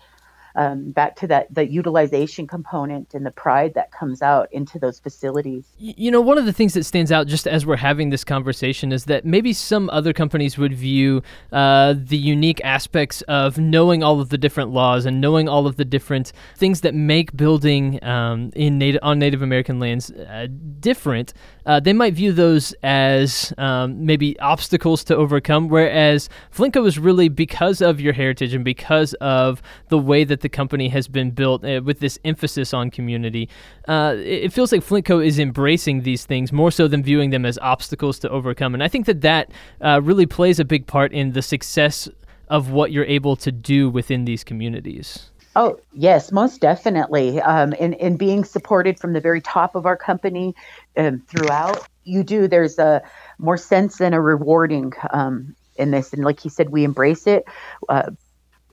um, 0.56 0.92
back 0.92 1.16
to 1.18 1.28
that 1.28 1.54
the 1.54 1.68
utilization 1.68 2.48
component 2.48 3.14
and 3.14 3.26
the 3.26 3.32
pride 3.32 3.74
that 3.76 3.92
comes 3.92 4.22
out 4.22 4.52
into 4.52 4.80
those 4.80 5.00
facilities. 5.00 5.66
You 5.78 6.12
know, 6.12 6.22
one 6.22 6.38
of 6.38 6.46
the 6.46 6.54
things 6.54 6.74
that 6.74 6.84
stands 6.84 7.12
out 7.12 7.28
just 7.28 7.48
as 7.48 7.66
we're 7.66 7.78
having 7.78 8.10
this 8.10 8.24
conversation 8.24 8.92
is 8.92 9.06
that 9.06 9.26
maybe 9.26 9.54
some 9.54 9.90
other 9.92 10.14
companies 10.14 10.58
would 10.58 10.74
view 10.74 11.22
uh, 11.52 11.94
the 11.98 12.18
unique 12.18 12.62
aspects 12.64 13.22
of 13.24 13.58
knowing 13.58 14.04
all 14.04 14.20
of 14.20 14.30
the 14.30 14.38
different 14.38 14.72
laws 14.72 15.06
and 15.06 15.22
knowing 15.22 15.48
all 15.48 15.68
of 15.68 15.78
the 15.78 15.86
different 15.86 16.32
things 16.58 16.82
that 16.82 16.94
make 16.94 17.36
building 17.36 18.04
um, 18.04 18.52
in 18.56 18.82
on 19.02 19.20
Native 19.20 19.42
American 19.42 19.80
lands 19.80 20.12
uh, 20.12 20.48
different. 20.80 21.34
Uh, 21.66 21.80
they 21.80 21.94
might 21.94 22.14
view 22.14 22.32
those 22.32 22.74
as 22.84 23.54
um, 23.58 24.06
maybe 24.06 24.38
obstacles 24.40 25.04
to 25.04 25.16
overcome, 25.16 25.70
whereas 25.70 26.30
Flintco 26.54 26.86
is 26.88 26.98
really 26.98 27.30
because 27.30 27.82
of 27.82 28.02
your 28.02 28.14
heritage 28.14 28.54
and 28.54 28.66
because 28.66 29.14
of 29.16 29.62
the 29.90 29.98
way 29.98 30.24
that 30.24 30.41
the 30.42 30.50
company 30.50 30.90
has 30.90 31.08
been 31.08 31.32
built 31.32 31.64
uh, 31.64 31.82
with 31.84 32.00
this 32.00 32.20
emphasis 32.26 32.74
on 32.74 32.92
community. 32.92 33.50
Uh, 33.88 34.16
it, 34.18 34.52
feels 34.54 34.72
like 34.72 34.82
Flintco 34.82 35.26
is 35.26 35.40
embracing 35.40 36.02
these 36.02 36.26
things 36.26 36.52
more 36.52 36.72
so 36.72 36.88
than 36.88 37.04
viewing 37.04 37.30
them 37.30 37.46
as 37.46 37.58
obstacles 37.60 38.20
to 38.20 38.30
overcome. 38.30 38.74
And 38.74 38.84
I 38.84 38.88
think 38.88 39.06
that 39.06 39.22
that 39.22 39.52
uh, 39.82 40.02
really 40.04 40.26
plays 40.26 40.60
a 40.60 40.66
big 40.66 40.88
part 40.88 41.12
in 41.14 41.34
the 41.34 41.42
success 41.42 42.10
of 42.50 42.72
what 42.72 42.92
you're 42.92 43.06
able 43.06 43.36
to 43.38 43.52
do 43.52 43.90
within 43.90 44.26
these 44.26 44.44
communities. 44.44 45.32
Oh, 45.56 45.80
yes, 45.94 46.32
most 46.32 46.62
definitely. 46.62 47.42
Um, 47.42 47.74
and, 47.80 47.96
and 47.96 48.18
being 48.18 48.46
supported 48.46 49.00
from 49.00 49.14
the 49.14 49.20
very 49.20 49.42
top 49.42 49.76
of 49.76 49.86
our 49.86 49.98
company 49.98 50.56
um, 50.96 51.22
throughout, 51.28 51.88
you 52.04 52.24
do, 52.24 52.48
there's 52.48 52.80
a 52.80 53.02
more 53.38 53.58
sense 53.58 53.98
than 53.98 54.14
a 54.14 54.22
rewarding 54.22 54.94
um, 55.12 55.56
in 55.76 55.92
this. 55.92 56.14
And 56.14 56.24
like 56.24 56.40
he 56.40 56.50
said, 56.50 56.70
we 56.70 56.84
embrace 56.84 57.28
it. 57.28 57.46
Uh, 57.90 58.12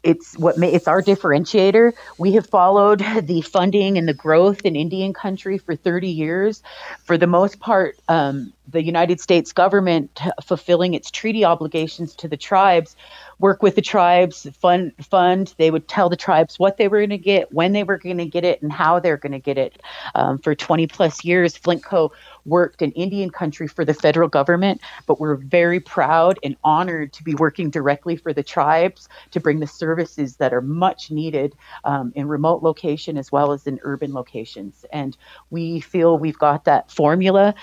it's 0.03 0.37
what 0.39 0.59
may, 0.59 0.73
it's 0.73 0.89
our 0.89 1.03
differentiator. 1.03 1.93
We 2.19 2.33
have 2.33 2.47
followed 2.47 3.01
the 3.23 3.41
funding 3.43 3.99
and 3.99 4.09
the 4.09 4.15
growth 4.15 4.63
in 4.63 4.77
Indian 4.77 5.13
country 5.13 5.59
for 5.59 5.77
30 5.77 6.09
years. 6.09 6.63
For 7.05 7.19
the 7.19 7.27
most 7.27 7.61
part, 7.61 7.97
um, 8.09 8.53
the 8.69 8.83
United 8.83 9.21
States 9.21 9.53
government 9.53 10.21
fulfilling 10.43 10.95
its 10.95 11.11
treaty 11.11 11.45
obligations 11.45 12.15
to 12.17 12.29
the 12.29 12.37
tribes, 12.37 12.97
work 13.39 13.63
with 13.63 13.75
the 13.75 13.83
tribes, 13.83 14.47
fund 14.61 14.93
fund. 15.01 15.55
They 15.57 15.71
would 15.71 15.89
tell 15.89 16.09
the 16.09 16.17
tribes 16.17 16.59
what 16.59 16.77
they 16.77 16.89
were 16.89 16.99
going 16.99 17.11
to 17.11 17.19
get, 17.19 17.53
when 17.53 17.73
they 17.73 17.85
were 17.85 17.99
going 17.99 18.19
to 18.19 18.27
get 18.27 18.45
it, 18.45 18.61
and 18.63 18.73
how 18.73 19.01
they're 19.01 19.17
going 19.17 19.33
to 19.33 19.39
get 19.39 19.59
it. 19.59 19.81
Um, 20.15 20.39
for 20.39 20.55
20 20.55 20.87
plus 20.87 21.25
years, 21.25 21.57
Flint 21.57 21.83
Co 21.83 22.13
worked 22.49 22.83
in 22.83 22.93
Indian 22.93 23.31
country 23.31 23.69
for 23.69 23.85
the 23.85 23.95
federal 23.95 24.29
government, 24.29 24.81
but 25.07 25.21
we're 25.21 25.37
very 25.37 25.81
proud 25.81 26.39
and 26.43 26.57
honored 26.65 27.13
to 27.15 27.23
be 27.23 27.35
working 27.35 27.71
directly 27.71 28.17
for 28.17 28.33
the 28.33 28.43
tribes 28.43 29.09
to 29.31 29.41
bring 29.41 29.61
the 29.61 29.67
services 29.67 30.37
that 30.37 30.53
are 30.53 30.61
much 30.61 31.11
needed 31.11 31.55
um, 31.85 32.13
in 32.15 32.29
remote 32.29 32.63
location 32.63 33.17
as 33.17 33.31
well 33.31 33.53
as 33.53 33.67
in 33.67 33.79
urban 33.83 34.13
locations. 34.13 34.85
And 34.93 35.17
we 35.51 35.81
feel 35.81 36.19
we've 36.19 36.39
got 36.39 36.65
that 36.65 36.91
formula 36.91 37.55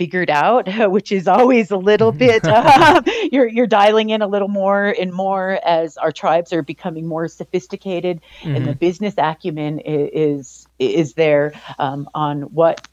figured 0.00 0.30
out, 0.30 0.66
which 0.90 1.12
is 1.12 1.28
always 1.28 1.70
a 1.70 1.76
little 1.76 2.10
bit 2.10 2.42
uh, 2.44 3.02
you're 3.30 3.46
you're 3.46 3.66
dialing 3.66 4.08
in 4.08 4.22
a 4.22 4.26
little 4.26 4.48
more 4.48 4.94
and 4.98 5.12
more 5.12 5.60
as 5.62 5.98
our 5.98 6.10
tribes 6.10 6.54
are 6.54 6.62
becoming 6.62 7.06
more 7.06 7.28
sophisticated, 7.28 8.22
mm-hmm. 8.40 8.56
and 8.56 8.64
the 8.64 8.70
mm-hmm. 8.70 8.78
business 8.78 9.14
acumen 9.18 9.78
is 9.80 10.66
is, 10.78 10.94
is 10.94 11.12
there 11.14 11.52
um, 11.78 12.08
on 12.14 12.42
what 12.42 12.88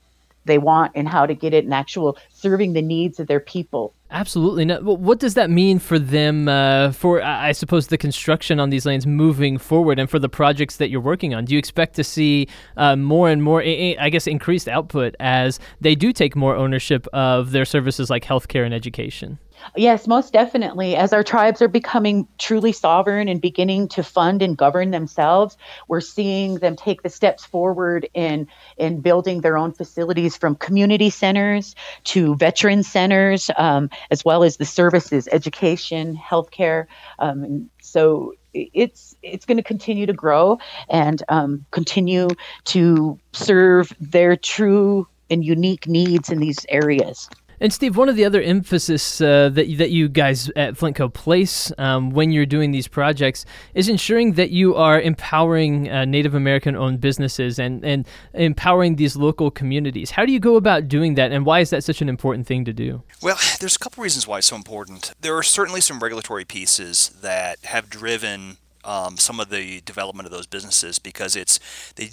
they 0.48 0.58
want 0.58 0.92
and 0.96 1.08
how 1.08 1.26
to 1.26 1.34
get 1.34 1.54
it 1.54 1.64
and 1.64 1.74
actual 1.74 2.18
serving 2.30 2.74
the 2.74 2.82
needs 2.82 3.20
of 3.20 3.28
their 3.28 3.40
people. 3.40 3.94
Absolutely. 4.10 4.64
Now, 4.64 4.80
what 4.80 5.20
does 5.20 5.34
that 5.34 5.50
mean 5.50 5.80
for 5.80 6.00
them, 6.00 6.48
uh, 6.48 6.94
for, 6.94 7.22
I 7.22 7.52
suppose, 7.52 7.88
the 7.88 7.98
construction 7.98 8.58
on 8.60 8.70
these 8.70 8.86
lanes 8.86 9.06
moving 9.06 9.58
forward 9.58 10.00
and 10.00 10.10
for 10.10 10.18
the 10.18 10.30
projects 10.30 10.78
that 10.78 10.90
you're 10.90 11.02
working 11.02 11.34
on? 11.34 11.44
Do 11.44 11.54
you 11.54 11.60
expect 11.60 11.96
to 11.96 12.06
see 12.06 12.48
uh, 12.78 12.96
more 12.96 13.30
and 13.30 13.44
more, 13.44 13.62
I 13.62 14.10
guess, 14.10 14.26
increased 14.26 14.70
output 14.70 15.16
as 15.20 15.60
they 15.82 15.94
do 15.94 16.14
take 16.14 16.38
more 16.38 16.56
ownership 16.56 17.06
of 17.12 17.52
their 17.52 17.66
services 17.66 18.10
like 18.10 18.24
healthcare 18.24 18.64
and 18.64 18.74
education? 18.74 19.40
Yes, 19.76 20.08
most 20.08 20.34
definitely. 20.34 20.96
As 20.96 21.14
our 21.14 21.24
tribes 21.24 21.62
are 21.62 21.68
becoming 21.68 22.28
truly 22.38 22.72
sovereign 22.72 23.28
and 23.28 23.42
beginning 23.42 23.88
to 23.90 24.04
fund 24.04 24.42
and 24.42 24.58
govern 24.58 24.92
themselves, 24.92 25.58
we're 25.88 26.02
seeing 26.02 26.56
them 26.56 26.76
take 26.76 27.04
the 27.04 27.10
steps 27.10 27.46
forward 27.46 28.08
in 28.14 28.48
in 28.78 29.02
building 29.02 29.42
their 29.42 29.58
own 29.58 29.74
facilities, 29.74 30.38
from 30.38 30.56
community 30.56 31.10
centers 31.10 31.76
to 32.06 32.36
veteran 32.36 32.84
centers, 32.84 33.50
um, 33.58 33.90
as 34.12 34.24
well 34.24 34.44
as 34.44 34.58
the 34.58 34.66
services, 34.66 35.28
education, 35.32 36.16
healthcare. 36.16 36.86
Um, 37.20 37.70
so 37.82 38.34
it's 38.54 39.16
it's 39.22 39.46
going 39.46 39.58
to 39.58 39.64
continue 39.64 40.06
to 40.06 40.14
grow 40.14 40.58
and 40.90 41.22
um, 41.30 41.66
continue 41.72 42.28
to 42.66 43.20
serve 43.34 43.94
their 44.00 44.36
true 44.36 45.08
and 45.30 45.44
unique 45.44 45.88
needs 45.88 46.30
in 46.30 46.40
these 46.40 46.66
areas. 46.70 47.30
And 47.60 47.74
Steve, 47.74 47.98
one 47.98 48.08
of 48.08 48.16
the 48.16 48.24
other 48.24 48.42
emphasis 48.42 49.20
uh, 49.20 49.50
that 49.50 49.78
that 49.78 49.90
you 49.90 50.08
guys 50.10 50.50
at 50.56 50.76
Flintco 50.76 51.12
place 51.12 51.72
um, 51.80 52.12
when 52.12 52.32
you're 52.32 52.46
doing 52.46 52.72
these 52.72 52.88
projects 52.88 53.46
is 53.74 53.90
ensuring 53.90 54.34
that 54.34 54.52
you 54.52 54.76
are 54.76 55.02
empowering 55.02 55.90
uh, 55.90 56.06
Native 56.06 56.36
American-owned 56.36 57.02
businesses 57.02 57.58
and 57.58 57.84
and 57.84 58.08
empowering 58.34 58.96
these 58.96 59.16
local 59.16 59.50
communities. 59.50 60.12
How 60.12 60.26
do 60.26 60.32
you 60.32 60.40
go 60.40 60.56
about 60.56 60.88
doing 60.88 61.16
that, 61.16 61.32
and 61.32 61.46
why 61.46 61.60
is 61.62 61.72
that 61.72 61.84
such 61.84 62.02
an 62.02 62.10
important 62.10 62.46
thing 62.46 62.64
to 62.66 62.74
do? 62.74 63.02
Well, 63.24 63.38
there's 63.60 63.76
a 63.76 63.80
couple 63.80 64.04
reasons 64.04 64.28
why 64.28 64.38
it's 64.38 64.48
so 64.48 64.56
important. 64.56 65.14
There 65.20 65.36
are 65.36 65.44
certainly 65.44 65.82
some 65.82 66.00
regulatory 66.00 66.46
pieces 66.46 67.10
that 67.22 67.66
have 67.66 67.90
driven 67.90 68.58
um, 68.84 69.18
some 69.18 69.40
of 69.40 69.50
the 69.50 69.82
development 69.82 70.26
of 70.28 70.32
those 70.32 70.48
businesses 70.48 71.00
because 71.00 71.36
it's 71.36 71.60
they 71.94 72.10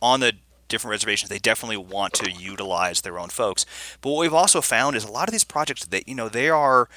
on 0.00 0.20
the 0.20 0.32
different 0.70 0.92
reservations, 0.92 1.28
they 1.28 1.38
definitely 1.38 1.76
want 1.76 2.14
to 2.14 2.30
utilize 2.30 3.02
their 3.02 3.18
own 3.18 3.28
folks. 3.28 3.66
But 4.00 4.10
what 4.10 4.20
we've 4.20 4.34
also 4.34 4.60
found 4.60 4.96
is 4.96 5.04
a 5.04 5.12
lot 5.12 5.28
of 5.28 5.32
these 5.32 5.44
projects 5.44 5.84
that 5.86 6.08
you 6.08 6.14
know 6.14 6.28
they 6.28 6.48
are 6.48 6.88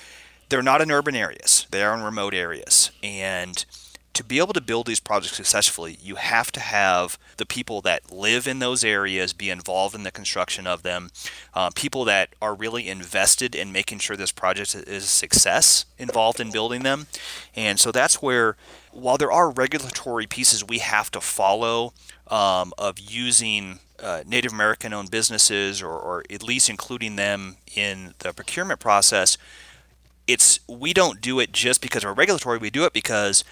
they're 0.49 0.61
not 0.61 0.81
in 0.81 0.91
urban 0.91 1.15
areas; 1.15 1.67
they 1.71 1.83
are 1.83 1.95
in 1.95 2.03
remote 2.03 2.33
areas, 2.33 2.91
and 3.01 3.65
to 4.13 4.23
be 4.23 4.37
able 4.37 4.53
to 4.53 4.61
build 4.61 4.85
these 4.85 4.99
projects 4.99 5.35
successfully, 5.35 5.97
you 6.01 6.15
have 6.15 6.51
to 6.51 6.59
have 6.59 7.17
the 7.37 7.45
people 7.45 7.81
that 7.81 8.11
live 8.11 8.47
in 8.47 8.59
those 8.59 8.83
areas 8.83 9.33
be 9.33 9.49
involved 9.49 9.95
in 9.95 10.03
the 10.03 10.11
construction 10.11 10.67
of 10.67 10.83
them, 10.83 11.09
uh, 11.55 11.71
people 11.75 12.05
that 12.05 12.29
are 12.41 12.53
really 12.53 12.87
invested 12.87 13.55
in 13.55 13.71
making 13.71 13.99
sure 13.99 14.15
this 14.15 14.31
project 14.31 14.75
is 14.75 15.03
a 15.03 15.07
success 15.07 15.85
involved 15.97 16.39
in 16.39 16.51
building 16.51 16.83
them. 16.83 17.07
And 17.55 17.79
so 17.79 17.91
that's 17.91 18.21
where, 18.21 18.55
while 18.91 19.17
there 19.17 19.31
are 19.31 19.49
regulatory 19.49 20.27
pieces 20.27 20.63
we 20.63 20.77
have 20.79 21.09
to 21.11 21.21
follow 21.21 21.93
um, 22.33 22.73
of 22.79 22.97
using 22.97 23.77
uh, 24.01 24.23
Native 24.25 24.51
American 24.51 24.91
owned 24.91 25.11
businesses 25.11 25.83
or, 25.83 25.91
or 25.91 26.23
at 26.31 26.41
least 26.41 26.67
including 26.67 27.15
them 27.15 27.57
in 27.75 28.15
the 28.19 28.33
procurement 28.33 28.79
process, 28.79 29.37
it's 30.25 30.59
we 30.67 30.93
don't 30.93 31.21
do 31.21 31.39
it 31.39 31.51
just 31.51 31.79
because 31.79 32.03
we're 32.03 32.13
regulatory. 32.13 32.57
We 32.57 32.71
do 32.71 32.85
it 32.85 32.93
because 32.93 33.43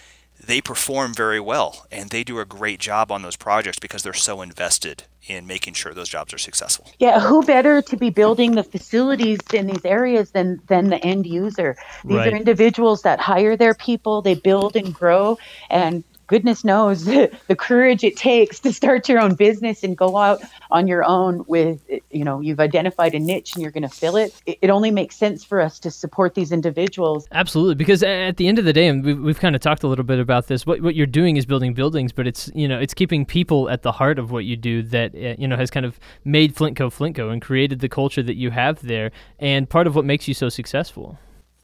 they 0.43 0.61
perform 0.61 1.13
very 1.13 1.39
well 1.39 1.85
and 1.91 2.09
they 2.09 2.23
do 2.23 2.39
a 2.39 2.45
great 2.45 2.79
job 2.79 3.11
on 3.11 3.21
those 3.21 3.35
projects 3.35 3.77
because 3.77 4.01
they're 4.01 4.13
so 4.13 4.41
invested 4.41 5.03
in 5.27 5.45
making 5.45 5.75
sure 5.75 5.93
those 5.93 6.09
jobs 6.09 6.33
are 6.33 6.39
successful. 6.39 6.89
Yeah, 6.97 7.19
who 7.19 7.43
better 7.43 7.83
to 7.83 7.95
be 7.95 8.09
building 8.09 8.55
the 8.55 8.63
facilities 8.63 9.38
in 9.53 9.67
these 9.67 9.85
areas 9.85 10.31
than 10.31 10.59
than 10.67 10.89
the 10.89 10.97
end 11.05 11.27
user? 11.27 11.77
These 12.03 12.17
right. 12.17 12.33
are 12.33 12.35
individuals 12.35 13.03
that 13.03 13.19
hire 13.19 13.55
their 13.55 13.75
people, 13.75 14.23
they 14.23 14.33
build 14.33 14.75
and 14.75 14.91
grow 14.91 15.38
and 15.69 16.03
goodness 16.31 16.63
knows 16.63 17.03
the 17.05 17.55
courage 17.57 18.05
it 18.05 18.15
takes 18.15 18.57
to 18.61 18.71
start 18.71 19.09
your 19.09 19.19
own 19.19 19.35
business 19.35 19.83
and 19.83 19.97
go 19.97 20.15
out 20.15 20.41
on 20.71 20.88
your 20.88 21.03
own 21.03 21.43
with 21.45 21.81
you 22.09 22.23
know 22.23 22.39
you've 22.39 22.61
identified 22.61 23.13
a 23.13 23.19
niche 23.19 23.53
and 23.53 23.61
you're 23.61 23.71
going 23.71 23.83
to 23.83 23.89
fill 23.89 24.15
it. 24.15 24.33
it. 24.45 24.69
only 24.69 24.91
makes 24.91 25.17
sense 25.17 25.43
for 25.43 25.59
us 25.59 25.77
to 25.77 25.91
support 25.91 26.33
these 26.33 26.53
individuals 26.53 27.27
absolutely 27.33 27.75
because 27.75 28.01
at 28.01 28.38
the 28.38 28.47
end 28.47 28.57
of 28.57 28.63
the 28.63 28.71
day 28.71 28.88
and 28.88 29.03
we've, 29.03 29.19
we've 29.19 29.39
kind 29.41 29.55
of 29.55 29.61
talked 29.61 29.83
a 29.83 29.88
little 29.88 30.05
bit 30.05 30.19
about 30.19 30.47
this 30.47 30.65
what, 30.65 30.79
what 30.79 30.95
you're 30.95 31.05
doing 31.05 31.35
is 31.35 31.45
building 31.45 31.73
buildings 31.73 32.13
but 32.13 32.25
it's 32.25 32.50
you 32.55 32.65
know 32.65 32.79
it's 32.79 32.93
keeping 32.93 33.25
people 33.25 33.69
at 33.69 33.81
the 33.81 33.91
heart 33.91 34.17
of 34.17 34.31
what 34.31 34.45
you 34.45 34.55
do 34.55 34.81
that 34.81 35.13
uh, 35.13 35.35
you 35.38 35.45
know 35.45 35.57
has 35.57 35.69
kind 35.69 35.85
of 35.85 36.00
made 36.23 36.55
flintco 36.55 36.88
flintco 36.89 37.29
and 37.29 37.41
created 37.41 37.81
the 37.81 37.89
culture 37.89 38.23
that 38.23 38.35
you 38.35 38.51
have 38.51 38.81
there 38.81 39.11
and 39.38 39.69
part 39.69 39.85
of 39.85 39.95
what 39.97 40.05
makes 40.05 40.29
you 40.29 40.33
so 40.33 40.47
successful 40.47 41.19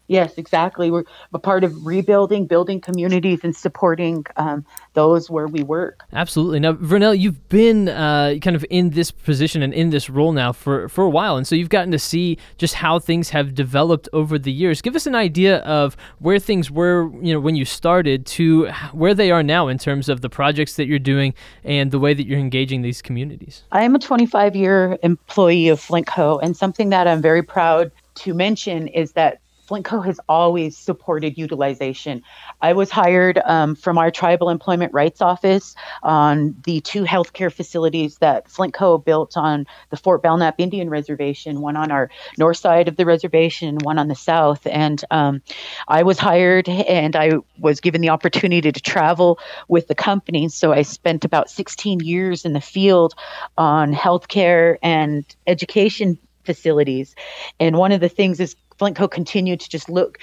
Yes, 0.07 0.37
exactly. 0.37 0.89
We're 0.89 1.03
a 1.33 1.39
part 1.39 1.63
of 1.63 1.85
rebuilding, 1.85 2.47
building 2.47 2.79
communities, 2.79 3.41
and 3.43 3.55
supporting 3.55 4.25
um, 4.37 4.65
those 4.93 5.29
where 5.29 5.47
we 5.47 5.63
work. 5.63 6.03
Absolutely. 6.13 6.59
Now, 6.61 6.73
Vernell, 6.73 7.17
you've 7.17 7.49
been 7.49 7.89
uh, 7.89 8.35
kind 8.41 8.55
of 8.55 8.65
in 8.69 8.91
this 8.91 9.11
position 9.11 9.61
and 9.61 9.73
in 9.73 9.89
this 9.89 10.09
role 10.09 10.31
now 10.31 10.53
for, 10.53 10.87
for 10.87 11.03
a 11.03 11.09
while, 11.09 11.35
and 11.35 11.45
so 11.45 11.55
you've 11.55 11.69
gotten 11.69 11.91
to 11.91 11.99
see 11.99 12.37
just 12.57 12.75
how 12.75 12.99
things 12.99 13.29
have 13.29 13.53
developed 13.53 14.07
over 14.13 14.39
the 14.39 14.51
years. 14.51 14.81
Give 14.81 14.95
us 14.95 15.07
an 15.07 15.15
idea 15.15 15.57
of 15.59 15.97
where 16.19 16.39
things 16.39 16.71
were, 16.71 17.11
you 17.21 17.33
know, 17.33 17.39
when 17.41 17.55
you 17.55 17.65
started 17.65 18.25
to 18.27 18.67
where 18.93 19.13
they 19.13 19.29
are 19.29 19.43
now 19.43 19.67
in 19.67 19.77
terms 19.77 20.07
of 20.07 20.21
the 20.21 20.29
projects 20.29 20.75
that 20.77 20.87
you're 20.87 20.99
doing 20.99 21.33
and 21.65 21.91
the 21.91 21.99
way 21.99 22.13
that 22.13 22.25
you're 22.25 22.39
engaging 22.39 22.81
these 22.81 23.01
communities. 23.01 23.63
I 23.73 23.83
am 23.83 23.93
a 23.93 23.99
25 23.99 24.55
year 24.55 24.97
employee 25.03 25.67
of 25.67 25.81
Flintco, 25.81 26.39
and 26.41 26.55
something 26.55 26.89
that 26.89 27.07
I'm 27.07 27.21
very 27.21 27.43
proud 27.43 27.91
to 28.15 28.33
mention 28.33 28.87
is 28.87 29.11
that 29.11 29.41
Flintco 29.67 30.05
has 30.05 30.19
always 30.29 30.77
supported 30.77 31.37
utilization. 31.37 32.23
I 32.61 32.73
was 32.73 32.89
hired 32.89 33.39
um, 33.43 33.75
from 33.75 33.97
our 33.97 34.11
Tribal 34.11 34.49
Employment 34.49 34.93
Rights 34.93 35.21
Office 35.21 35.75
on 36.03 36.55
the 36.63 36.79
two 36.81 37.03
healthcare 37.03 37.51
facilities 37.51 38.17
that 38.19 38.47
Flintco 38.47 39.03
built 39.03 39.35
on 39.35 39.67
the 39.89 39.97
Fort 39.97 40.23
Belknap 40.23 40.55
Indian 40.57 40.89
Reservation, 40.89 41.59
one 41.59 41.75
on 41.75 41.91
our 41.91 42.09
north 42.37 42.57
side 42.57 42.87
of 42.87 42.95
the 42.95 43.05
reservation, 43.05 43.77
one 43.79 43.99
on 43.99 44.07
the 44.07 44.15
south. 44.15 44.65
And 44.65 45.03
um, 45.11 45.41
I 45.87 46.03
was 46.03 46.17
hired 46.17 46.69
and 46.69 47.15
I 47.15 47.33
was 47.59 47.81
given 47.81 48.01
the 48.01 48.09
opportunity 48.09 48.71
to 48.71 48.81
travel 48.81 49.37
with 49.67 49.87
the 49.87 49.95
company. 49.95 50.47
So 50.47 50.71
I 50.71 50.83
spent 50.83 51.25
about 51.25 51.49
16 51.49 51.99
years 51.99 52.45
in 52.45 52.53
the 52.53 52.61
field 52.61 53.15
on 53.57 53.93
healthcare 53.93 54.77
and 54.81 55.25
education 55.45 56.17
facilities. 56.45 57.13
And 57.59 57.77
one 57.77 57.91
of 57.91 57.99
the 57.99 58.09
things 58.09 58.39
is 58.39 58.55
Flintco 58.79 59.09
continued 59.09 59.59
to 59.61 59.69
just 59.69 59.89
look 59.89 60.19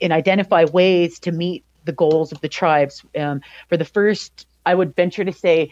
and 0.00 0.12
identify 0.12 0.64
ways 0.64 1.18
to 1.20 1.32
meet 1.32 1.64
the 1.84 1.92
goals 1.92 2.32
of 2.32 2.40
the 2.40 2.48
tribes. 2.48 3.02
Um, 3.18 3.40
for 3.68 3.76
the 3.76 3.84
first, 3.84 4.46
I 4.66 4.74
would 4.74 4.94
venture 4.94 5.24
to 5.24 5.32
say, 5.32 5.70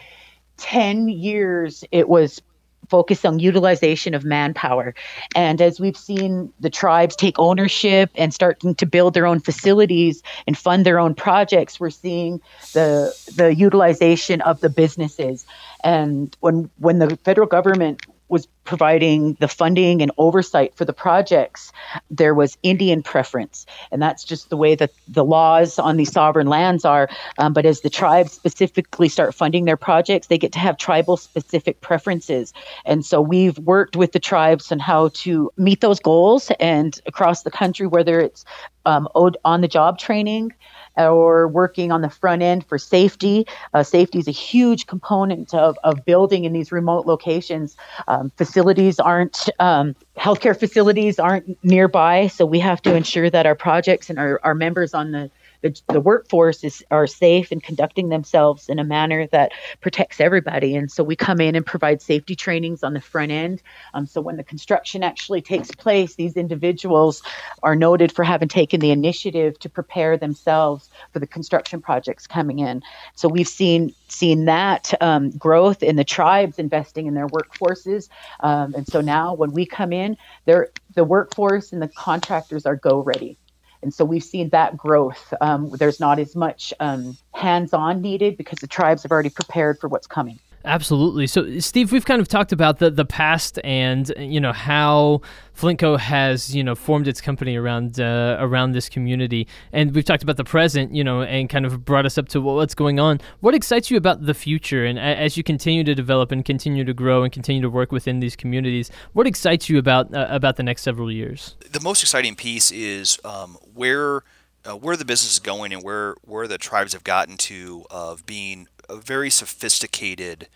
10 0.57 1.09
years, 1.09 1.85
it 1.91 2.09
was 2.09 2.41
focused 2.89 3.25
on 3.25 3.39
utilization 3.39 4.15
of 4.15 4.25
manpower. 4.25 4.95
And 5.35 5.61
as 5.61 5.81
we've 5.81 5.97
seen 5.97 6.53
the 6.61 6.71
tribes 6.71 7.17
take 7.17 7.39
ownership 7.39 8.11
and 8.15 8.33
starting 8.33 8.75
to 8.77 8.87
build 8.87 9.15
their 9.15 9.27
own 9.27 9.41
facilities 9.41 10.23
and 10.47 10.57
fund 10.57 10.85
their 10.85 10.99
own 10.99 11.15
projects, 11.15 11.81
we're 11.81 11.91
seeing 11.91 12.41
the 12.73 13.15
the 13.37 13.55
utilization 13.55 14.41
of 14.43 14.61
the 14.61 14.69
businesses. 14.69 15.47
And 15.83 16.37
when 16.41 16.71
when 16.79 16.99
the 16.99 17.17
federal 17.25 17.47
government 17.47 18.03
was 18.29 18.47
providing 18.65 19.35
the 19.41 19.49
funding 19.49 20.03
and 20.03 20.11
oversight 20.19 20.75
for 20.75 20.85
the 20.85 20.93
projects, 20.93 21.73
there 22.11 22.35
was 22.35 22.59
Indian 22.63 23.03
preference. 23.03 23.67
And 23.91 24.01
that's 24.03 24.25
just 24.25 24.51
the 24.51 24.57
way 24.57 24.75
that 24.75 24.91
the 25.09 25.25
laws 25.25 25.79
on 25.79 25.97
these 25.97 26.13
sovereign 26.13 26.47
lands 26.47 26.85
are. 26.85 27.09
Um, 27.39 27.53
but 27.53 27.67
as 27.67 27.81
the 27.81 27.91
tribes 27.91 28.33
specifically 28.33 29.09
start 29.09 29.35
funding 29.35 29.65
their 29.65 29.77
projects, 29.77 30.27
they 30.27 30.39
get 30.39 30.53
to 30.53 30.59
have 30.59 30.77
tribal 30.77 31.17
specific 31.17 31.81
preferences. 31.81 32.53
And 32.85 33.05
so 33.05 33.21
we've 33.21 33.59
worked 33.59 33.97
with 33.97 34.13
the 34.13 34.21
tribes 34.21 34.73
on 34.73 34.79
how 34.79 35.09
to 35.15 35.51
meet 35.57 35.81
those 35.81 36.01
goals 36.01 36.51
and 36.59 37.01
across 37.07 37.43
the 37.43 37.51
country, 37.51 37.87
whether 37.87 38.21
it's 38.21 38.45
um, 38.87 39.09
on 39.15 39.61
the 39.61 39.69
job 39.69 39.99
training, 39.99 40.53
or 40.97 41.49
working 41.49 41.91
on 41.91 42.03
the 42.03 42.11
front 42.11 42.43
end 42.43 42.65
for 42.67 42.79
safety. 42.79 43.47
Uh, 43.73 43.83
safety 43.83 44.19
is 44.19 44.29
a 44.29 44.33
huge 44.33 44.87
component 44.87 45.53
of, 45.55 45.77
of 45.85 46.05
building 46.05 46.45
in 46.45 46.53
these 46.53 46.71
remote 46.71 47.07
locations. 47.07 47.77
Um, 48.07 48.31
facilities 48.55 49.01
aren't, 49.01 49.49
um, 49.59 49.97
healthcare 50.17 50.57
facilities 50.57 51.19
aren't 51.19 51.59
nearby, 51.65 52.29
so 52.29 52.47
we 52.47 52.61
have 52.61 52.81
to 52.81 52.95
ensure 52.95 53.29
that 53.29 53.47
our 53.47 53.57
projects 53.57 54.11
and 54.11 54.19
our, 54.21 54.41
our 54.45 54.55
members 54.55 54.95
on 54.95 55.11
the 55.11 55.29
the, 55.65 55.81
the 55.89 56.01
workforce 56.01 56.63
is 56.63 56.85
are 56.91 57.07
safe 57.07 57.51
and 57.51 57.63
conducting 57.63 58.11
themselves 58.11 58.69
in 58.69 58.79
a 58.79 58.85
manner 58.85 59.27
that 59.29 59.53
protects 59.81 60.21
everybody. 60.21 60.77
And 60.77 60.93
so 60.93 61.03
we 61.03 61.17
come 61.17 61.41
in 61.41 61.57
and 61.57 61.65
provide 61.65 62.03
safety 62.03 62.37
trainings 62.37 62.83
on 62.83 62.93
the 62.93 63.01
front 63.01 63.33
end. 63.33 63.63
Um, 63.95 64.07
so 64.07 64.21
when 64.21 64.37
the 64.37 64.45
construction 64.45 65.03
actually 65.03 65.41
takes 65.41 65.71
place, 65.71 66.17
these 66.17 66.37
individuals 66.37 67.23
are 67.63 67.75
noted 67.75 68.13
for 68.13 68.25
having 68.25 68.47
taken 68.47 68.81
the 68.81 68.91
initiative 68.91 69.59
to 69.61 69.71
prepare 69.71 70.19
themselves 70.19 70.91
for 71.15 71.19
the 71.19 71.27
construction 71.27 71.81
projects 71.81 72.27
coming 72.27 72.59
in. 72.59 72.83
So 73.15 73.27
we've 73.27 73.49
seen 73.49 73.95
seen 74.09 74.45
that 74.45 74.93
um, 75.01 75.31
growth 75.31 75.83
in 75.83 75.97
the 75.97 76.05
tribes 76.05 76.59
investing 76.59 77.07
in 77.07 77.15
their 77.15 77.27
workforces. 77.29 78.11
Um, 78.41 78.75
and 78.75 78.87
so 78.87 79.01
now 79.01 79.33
when 79.33 79.53
we 79.53 79.65
come 79.65 79.95
in, 79.95 80.19
the 80.45 81.05
workforce 81.05 81.73
and 81.73 81.81
the 81.81 81.89
contractors 81.89 82.67
are 82.67 82.77
go 82.77 83.01
ready. 83.01 83.39
And 83.85 83.93
so 83.95 84.05
we've 84.05 84.25
seen 84.25 84.49
that 84.49 84.77
growth. 84.77 85.33
Um, 85.43 85.71
there's 85.79 86.01
not 86.01 86.19
as 86.19 86.35
much 86.35 86.73
um, 86.81 87.19
hands 87.35 87.75
on 87.75 88.01
needed 88.01 88.37
because 88.39 88.61
the 88.61 88.67
tribes 88.67 89.03
have 89.03 89.13
already 89.13 89.29
prepared 89.29 89.79
for 89.79 89.89
what's 89.89 90.07
coming. 90.07 90.41
Absolutely. 90.65 91.27
So, 91.27 91.59
Steve, 91.59 91.93
we've 91.93 92.07
kind 92.07 92.23
of 92.23 92.29
talked 92.29 92.51
about 92.51 92.79
the 92.79 92.91
the 92.91 93.05
past 93.05 93.59
and 93.65 94.11
you 94.17 94.41
know 94.41 94.53
how 94.53 95.21
Flintco 95.55 95.99
has 95.99 96.55
you 96.55 96.65
know 96.65 96.75
formed 96.75 97.07
its 97.07 97.21
company 97.21 97.57
around 97.57 98.01
uh, 98.01 98.39
around 98.41 98.73
this 98.73 98.89
community, 98.89 99.47
and 99.73 99.95
we've 99.95 100.07
talked 100.07 100.23
about 100.23 100.39
the 100.39 100.45
present, 100.45 100.95
you 100.95 101.05
know, 101.05 101.21
and 101.21 101.51
kind 101.51 101.67
of 101.67 101.85
brought 101.85 102.07
us 102.07 102.17
up 102.17 102.29
to 102.31 102.41
what's 102.41 102.75
going 102.75 102.99
on. 102.99 103.21
What 103.41 103.55
excites 103.55 103.91
you 103.91 103.99
about 103.99 104.25
the 104.25 104.33
future, 104.33 104.87
and 104.87 104.99
as 104.99 105.37
you 105.37 105.43
continue 105.43 105.85
to 105.85 105.95
develop 105.95 106.33
and 106.33 106.43
continue 106.43 106.85
to 106.85 106.95
grow 106.95 107.25
and 107.25 107.33
continue 107.33 107.61
to 107.61 107.71
work 107.71 107.93
within 107.93 108.21
these 108.21 108.35
communities, 108.35 108.91
what 109.13 109.27
excites 109.27 109.69
you 109.69 109.79
about 109.79 110.15
uh, 110.15 110.29
about 110.31 110.57
the 110.57 110.63
next 110.63 110.81
several 110.81 111.13
years? 111.13 111.57
The 111.71 111.81
most 111.81 112.03
exciting 112.03 112.37
piece 112.37 112.73
is 112.73 113.19
um, 113.25 113.59
where. 113.75 114.23
Uh, 114.67 114.75
where 114.75 114.97
the 114.97 115.05
business 115.05 115.35
is 115.35 115.39
going 115.41 115.75
and 115.75 115.83
where, 115.83 116.15
where 116.23 116.49
the 116.49 116.57
tribes 116.57 116.95
have 116.95 117.05
gotten 117.05 117.37
to 117.37 117.85
of 117.91 118.25
being 118.25 118.67
very 118.91 119.31
sophisticated 119.31 120.49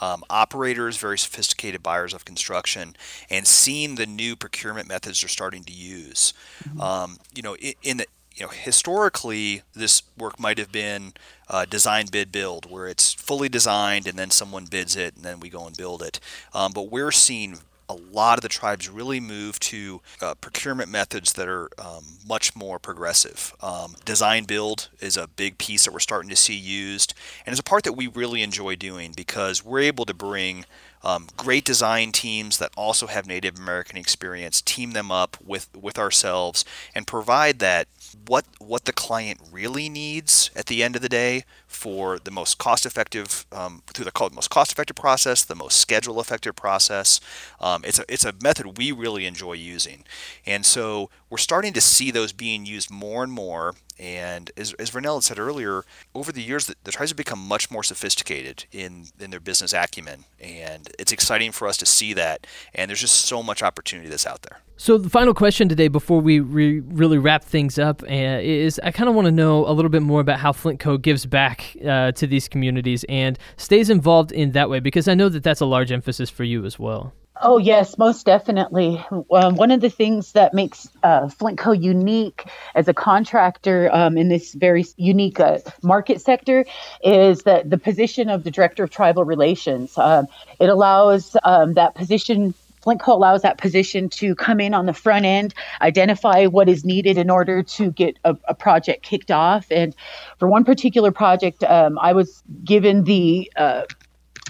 um, 0.00 0.22
operators, 0.30 0.96
very 0.96 1.18
sophisticated 1.18 1.82
buyers 1.82 2.14
of 2.14 2.24
construction, 2.24 2.96
and 3.28 3.46
seeing 3.46 3.96
the 3.96 4.06
new 4.06 4.36
procurement 4.36 4.88
methods 4.88 5.20
they're 5.20 5.28
starting 5.28 5.64
to 5.64 5.72
use. 5.72 6.32
Mm-hmm. 6.64 6.80
Um, 6.80 7.18
you 7.34 7.42
know, 7.42 7.56
in, 7.56 7.74
in, 7.82 7.96
the 7.98 8.06
you 8.34 8.46
know 8.46 8.52
historically 8.52 9.62
this 9.74 10.02
work 10.16 10.38
might 10.38 10.58
have 10.58 10.72
been 10.72 11.12
uh, 11.48 11.64
design 11.64 12.06
bid 12.10 12.32
build 12.32 12.70
where 12.70 12.86
it's 12.86 13.12
fully 13.12 13.48
designed 13.48 14.06
and 14.06 14.18
then 14.18 14.30
someone 14.30 14.64
bids 14.64 14.96
it 14.96 15.16
and 15.16 15.24
then 15.24 15.40
we 15.40 15.50
go 15.50 15.66
and 15.66 15.76
build 15.76 16.00
it 16.00 16.20
um, 16.54 16.72
but 16.72 16.90
we're 16.90 17.10
seeing 17.10 17.58
a 17.90 17.98
lot 18.12 18.38
of 18.38 18.42
the 18.42 18.48
tribes 18.48 18.88
really 18.88 19.18
move 19.18 19.58
to 19.58 20.00
uh, 20.22 20.34
procurement 20.36 20.88
methods 20.88 21.32
that 21.32 21.48
are 21.48 21.68
um, 21.78 22.04
much 22.26 22.54
more 22.54 22.78
progressive. 22.78 23.52
Um, 23.60 23.96
design 24.04 24.44
build 24.44 24.88
is 25.00 25.16
a 25.16 25.26
big 25.26 25.58
piece 25.58 25.84
that 25.84 25.92
we're 25.92 25.98
starting 25.98 26.30
to 26.30 26.36
see 26.36 26.54
used, 26.54 27.14
and 27.44 27.52
it's 27.52 27.60
a 27.60 27.64
part 27.64 27.82
that 27.84 27.94
we 27.94 28.06
really 28.06 28.42
enjoy 28.42 28.76
doing 28.76 29.12
because 29.16 29.64
we're 29.64 29.80
able 29.80 30.04
to 30.04 30.14
bring 30.14 30.64
um, 31.02 31.28
great 31.36 31.64
design 31.64 32.12
teams 32.12 32.58
that 32.58 32.72
also 32.76 33.06
have 33.06 33.26
Native 33.26 33.58
American 33.58 33.96
experience, 33.96 34.60
team 34.60 34.92
them 34.92 35.10
up 35.10 35.36
with 35.42 35.68
with 35.76 35.98
ourselves, 35.98 36.64
and 36.94 37.06
provide 37.06 37.58
that 37.60 37.88
what 38.26 38.44
what 38.58 38.84
the 38.84 38.92
client 38.92 39.40
really 39.50 39.88
needs 39.88 40.50
at 40.54 40.66
the 40.66 40.82
end 40.82 40.96
of 40.96 41.02
the 41.02 41.08
day 41.08 41.44
for 41.66 42.18
the 42.18 42.30
most 42.30 42.58
cost 42.58 42.84
effective 42.84 43.46
um, 43.52 43.82
through 43.86 44.04
the 44.04 44.30
most 44.34 44.50
cost 44.50 44.72
effective 44.72 44.96
process, 44.96 45.44
the 45.44 45.54
most 45.54 45.78
schedule 45.78 46.20
effective 46.20 46.56
process. 46.56 47.20
Um, 47.60 47.84
it's 47.84 47.98
a 47.98 48.04
it's 48.08 48.24
a 48.24 48.34
method 48.42 48.78
we 48.78 48.92
really 48.92 49.26
enjoy 49.26 49.54
using, 49.54 50.04
and 50.44 50.66
so 50.66 51.10
we're 51.30 51.38
starting 51.38 51.72
to 51.72 51.80
see 51.80 52.10
those 52.10 52.32
being 52.32 52.66
used 52.66 52.90
more 52.90 53.22
and 53.22 53.32
more. 53.32 53.74
And 53.98 54.50
as, 54.56 54.72
as 54.74 54.90
Vernell 54.90 55.16
had 55.16 55.24
said 55.24 55.38
earlier, 55.38 55.84
over 56.14 56.32
the 56.32 56.42
years, 56.42 56.64
the, 56.64 56.74
the 56.84 56.90
tribes 56.90 57.10
have 57.10 57.18
become 57.18 57.38
much 57.38 57.70
more 57.70 57.82
sophisticated 57.82 58.64
in, 58.72 59.08
in 59.20 59.30
their 59.30 59.40
business 59.40 59.74
acumen. 59.74 60.24
And 60.40 60.88
it's 60.98 61.12
exciting 61.12 61.52
for 61.52 61.68
us 61.68 61.76
to 61.78 61.86
see 61.86 62.12
that. 62.14 62.46
And 62.74 62.88
there's 62.88 63.00
just 63.00 63.26
so 63.26 63.42
much 63.42 63.62
opportunity 63.62 64.08
that's 64.08 64.26
out 64.26 64.42
there. 64.42 64.60
So 64.76 64.96
the 64.96 65.10
final 65.10 65.34
question 65.34 65.68
today, 65.68 65.88
before 65.88 66.22
we 66.22 66.40
re- 66.40 66.80
really 66.80 67.18
wrap 67.18 67.44
things 67.44 67.78
up, 67.78 68.02
uh, 68.02 68.06
is 68.08 68.80
I 68.82 68.90
kind 68.90 69.10
of 69.10 69.14
want 69.14 69.26
to 69.26 69.32
know 69.32 69.66
a 69.66 69.72
little 69.72 69.90
bit 69.90 70.00
more 70.00 70.22
about 70.22 70.38
how 70.38 70.52
Flintco 70.52 71.02
gives 71.02 71.26
back 71.26 71.76
uh, 71.86 72.12
to 72.12 72.26
these 72.26 72.48
communities 72.48 73.04
and 73.08 73.38
stays 73.58 73.90
involved 73.90 74.32
in 74.32 74.52
that 74.52 74.70
way, 74.70 74.80
because 74.80 75.06
I 75.06 75.14
know 75.14 75.28
that 75.28 75.42
that's 75.42 75.60
a 75.60 75.66
large 75.66 75.92
emphasis 75.92 76.30
for 76.30 76.44
you 76.44 76.64
as 76.64 76.78
well. 76.78 77.12
Oh, 77.42 77.56
yes, 77.56 77.96
most 77.96 78.26
definitely. 78.26 79.02
Um, 79.10 79.56
one 79.56 79.70
of 79.70 79.80
the 79.80 79.88
things 79.88 80.32
that 80.32 80.52
makes 80.52 80.88
uh, 81.02 81.22
Flintco 81.22 81.80
unique 81.80 82.44
as 82.74 82.86
a 82.86 82.92
contractor 82.92 83.88
um, 83.94 84.18
in 84.18 84.28
this 84.28 84.52
very 84.52 84.84
unique 84.98 85.40
uh, 85.40 85.58
market 85.82 86.20
sector 86.20 86.66
is 87.02 87.44
that 87.44 87.70
the 87.70 87.78
position 87.78 88.28
of 88.28 88.44
the 88.44 88.50
Director 88.50 88.84
of 88.84 88.90
Tribal 88.90 89.24
Relations. 89.24 89.96
Um, 89.96 90.26
it 90.60 90.68
allows 90.68 91.34
um, 91.42 91.74
that 91.74 91.94
position 91.94 92.52
Flintco 92.82 93.08
allows 93.08 93.42
that 93.42 93.58
position 93.58 94.08
to 94.08 94.34
come 94.34 94.58
in 94.58 94.72
on 94.72 94.86
the 94.86 94.94
front 94.94 95.26
end, 95.26 95.54
identify 95.82 96.46
what 96.46 96.66
is 96.66 96.82
needed 96.82 97.18
in 97.18 97.28
order 97.28 97.62
to 97.62 97.90
get 97.90 98.18
a, 98.24 98.36
a 98.44 98.54
project 98.54 99.02
kicked 99.02 99.30
off. 99.30 99.66
And 99.70 99.94
for 100.38 100.48
one 100.48 100.64
particular 100.64 101.10
project, 101.10 101.62
um, 101.62 101.98
I 101.98 102.14
was 102.14 102.42
given 102.64 103.04
the 103.04 103.52
uh, 103.54 103.82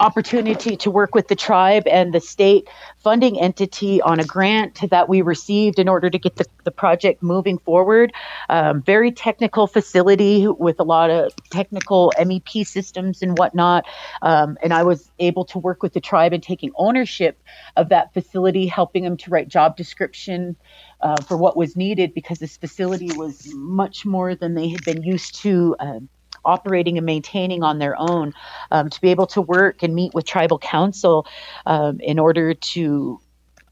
opportunity 0.00 0.76
to 0.78 0.90
work 0.90 1.14
with 1.14 1.28
the 1.28 1.36
tribe 1.36 1.86
and 1.86 2.12
the 2.12 2.20
state 2.20 2.68
funding 2.98 3.38
entity 3.38 4.00
on 4.00 4.18
a 4.18 4.24
grant 4.24 4.80
that 4.90 5.08
we 5.08 5.22
received 5.22 5.78
in 5.78 5.88
order 5.88 6.08
to 6.08 6.18
get 6.18 6.36
the, 6.36 6.46
the 6.64 6.70
project 6.70 7.22
moving 7.22 7.58
forward. 7.58 8.12
Um, 8.48 8.82
very 8.82 9.12
technical 9.12 9.66
facility 9.66 10.48
with 10.48 10.80
a 10.80 10.84
lot 10.84 11.10
of 11.10 11.32
technical 11.50 12.12
MEP 12.18 12.66
systems 12.66 13.22
and 13.22 13.36
whatnot. 13.36 13.84
Um, 14.22 14.56
and 14.62 14.72
I 14.72 14.82
was 14.82 15.10
able 15.18 15.44
to 15.46 15.58
work 15.58 15.82
with 15.82 15.92
the 15.92 16.00
tribe 16.00 16.32
in 16.32 16.40
taking 16.40 16.72
ownership 16.76 17.38
of 17.76 17.90
that 17.90 18.14
facility, 18.14 18.66
helping 18.66 19.04
them 19.04 19.18
to 19.18 19.30
write 19.30 19.48
job 19.48 19.76
description. 19.76 20.56
Uh, 21.02 21.16
for 21.22 21.34
what 21.34 21.56
was 21.56 21.76
needed 21.76 22.12
because 22.12 22.38
this 22.40 22.58
facility 22.58 23.10
was 23.16 23.54
much 23.54 24.04
more 24.04 24.34
than 24.34 24.52
they 24.52 24.68
had 24.68 24.84
been 24.84 25.02
used 25.02 25.34
to 25.34 25.74
uh, 25.80 25.98
operating 26.44 26.96
and 26.96 27.06
maintaining 27.06 27.62
on 27.62 27.78
their 27.78 27.98
own, 27.98 28.32
um, 28.70 28.90
to 28.90 29.00
be 29.00 29.10
able 29.10 29.26
to 29.28 29.40
work 29.40 29.82
and 29.82 29.94
meet 29.94 30.14
with 30.14 30.24
tribal 30.24 30.58
council 30.58 31.26
um, 31.66 32.00
in 32.00 32.18
order 32.18 32.54
to 32.54 33.20